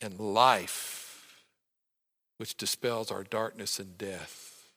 and 0.00 0.18
life, 0.20 1.07
which 2.38 2.56
dispels 2.56 3.10
our 3.10 3.24
darkness 3.24 3.78
and 3.78 3.98
death. 3.98 4.70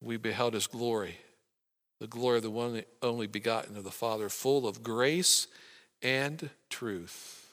We 0.00 0.16
beheld 0.16 0.54
His 0.54 0.66
glory, 0.66 1.18
the 2.00 2.06
glory 2.06 2.38
of 2.38 2.44
the 2.44 2.50
one 2.50 2.82
only 3.02 3.26
begotten 3.26 3.76
of 3.76 3.84
the 3.84 3.90
Father, 3.90 4.28
full 4.28 4.66
of 4.66 4.82
grace 4.82 5.48
and 6.02 6.50
truth. 6.70 7.52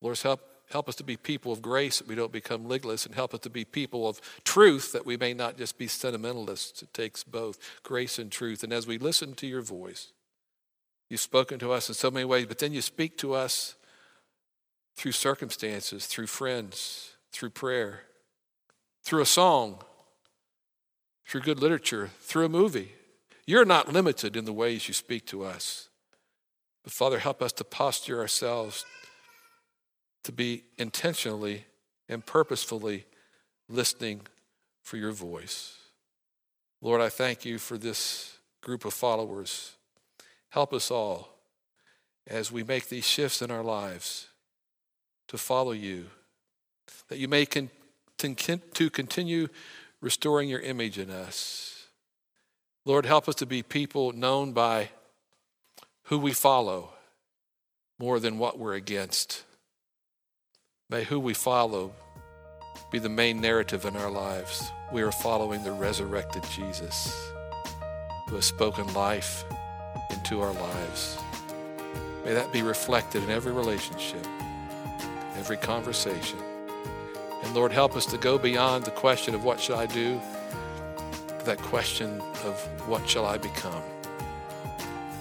Lord, 0.00 0.18
help, 0.18 0.40
help 0.70 0.88
us 0.88 0.96
to 0.96 1.04
be 1.04 1.18
people 1.18 1.52
of 1.52 1.60
grace 1.60 1.98
that 1.98 2.08
we 2.08 2.14
don't 2.14 2.32
become 2.32 2.64
legalists, 2.64 3.04
and 3.04 3.14
help 3.14 3.34
us 3.34 3.40
to 3.40 3.50
be 3.50 3.66
people 3.66 4.08
of 4.08 4.20
truth 4.44 4.92
that 4.92 5.06
we 5.06 5.18
may 5.18 5.34
not 5.34 5.58
just 5.58 5.76
be 5.76 5.86
sentimentalists. 5.86 6.82
It 6.82 6.92
takes 6.94 7.22
both 7.22 7.58
grace 7.82 8.18
and 8.18 8.32
truth. 8.32 8.64
And 8.64 8.72
as 8.72 8.86
we 8.86 8.96
listen 8.96 9.34
to 9.34 9.46
your 9.46 9.62
voice, 9.62 10.08
you've 11.10 11.20
spoken 11.20 11.58
to 11.58 11.72
us 11.72 11.88
in 11.88 11.94
so 11.94 12.10
many 12.10 12.24
ways, 12.24 12.46
but 12.46 12.58
then 12.58 12.72
you 12.72 12.80
speak 12.80 13.18
to 13.18 13.34
us 13.34 13.76
through 14.96 15.12
circumstances, 15.12 16.06
through 16.06 16.26
friends, 16.26 17.12
through 17.30 17.50
prayer, 17.50 18.02
through 19.02 19.22
a 19.22 19.26
song, 19.26 19.78
through 21.26 21.42
good 21.42 21.60
literature, 21.60 22.10
through 22.20 22.46
a 22.46 22.48
movie. 22.48 22.92
You're 23.46 23.64
not 23.64 23.92
limited 23.92 24.36
in 24.36 24.44
the 24.44 24.52
ways 24.52 24.88
you 24.88 24.94
speak 24.94 25.26
to 25.26 25.44
us. 25.44 25.88
But 26.84 26.92
Father, 26.92 27.18
help 27.18 27.42
us 27.42 27.52
to 27.52 27.64
posture 27.64 28.20
ourselves 28.20 28.84
to 30.24 30.32
be 30.32 30.64
intentionally 30.78 31.64
and 32.08 32.24
purposefully 32.24 33.06
listening 33.68 34.22
for 34.82 34.96
your 34.96 35.12
voice. 35.12 35.76
Lord, 36.80 37.00
I 37.00 37.08
thank 37.08 37.44
you 37.44 37.58
for 37.58 37.78
this 37.78 38.36
group 38.60 38.84
of 38.84 38.92
followers. 38.92 39.72
Help 40.50 40.72
us 40.72 40.90
all 40.90 41.38
as 42.26 42.52
we 42.52 42.62
make 42.62 42.88
these 42.88 43.06
shifts 43.06 43.42
in 43.42 43.50
our 43.50 43.62
lives 43.62 44.28
to 45.28 45.38
follow 45.38 45.72
you, 45.72 46.06
that 47.08 47.18
you 47.18 47.28
may 47.28 47.46
con- 47.46 47.70
to 48.22 48.90
continue 48.90 49.48
restoring 50.00 50.48
your 50.48 50.60
image 50.60 50.98
in 50.98 51.10
us. 51.10 51.86
Lord, 52.84 53.06
help 53.06 53.28
us 53.28 53.36
to 53.36 53.46
be 53.46 53.62
people 53.62 54.12
known 54.12 54.52
by 54.52 54.90
who 56.04 56.18
we 56.18 56.32
follow 56.32 56.90
more 57.98 58.18
than 58.18 58.38
what 58.38 58.58
we're 58.58 58.74
against. 58.74 59.44
May 60.90 61.04
who 61.04 61.20
we 61.20 61.34
follow 61.34 61.92
be 62.90 62.98
the 62.98 63.08
main 63.08 63.40
narrative 63.40 63.84
in 63.84 63.96
our 63.96 64.10
lives. 64.10 64.70
We 64.92 65.02
are 65.02 65.12
following 65.12 65.62
the 65.62 65.72
resurrected 65.72 66.42
Jesus 66.50 67.14
who 68.28 68.34
has 68.34 68.44
spoken 68.44 68.92
life 68.94 69.44
into 70.10 70.40
our 70.40 70.52
lives. 70.52 71.18
May 72.24 72.34
that 72.34 72.52
be 72.52 72.62
reflected 72.62 73.22
in 73.22 73.30
every 73.30 73.52
relationship, 73.52 74.26
every 75.36 75.56
conversation. 75.56 76.38
And 77.42 77.54
Lord, 77.54 77.72
help 77.72 77.96
us 77.96 78.06
to 78.06 78.18
go 78.18 78.38
beyond 78.38 78.84
the 78.84 78.90
question 78.90 79.34
of 79.34 79.44
what 79.44 79.60
should 79.60 79.76
I 79.76 79.86
do, 79.86 80.20
that 81.44 81.58
question 81.58 82.20
of 82.44 82.88
what 82.88 83.08
shall 83.08 83.26
I 83.26 83.38
become. 83.38 83.82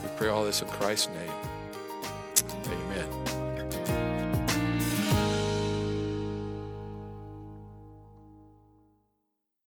We 0.03 0.10
pray 0.17 0.29
all 0.29 0.43
this 0.43 0.62
in 0.62 0.67
Christ's 0.67 1.10
name. 1.10 1.31
Amen. 2.67 3.11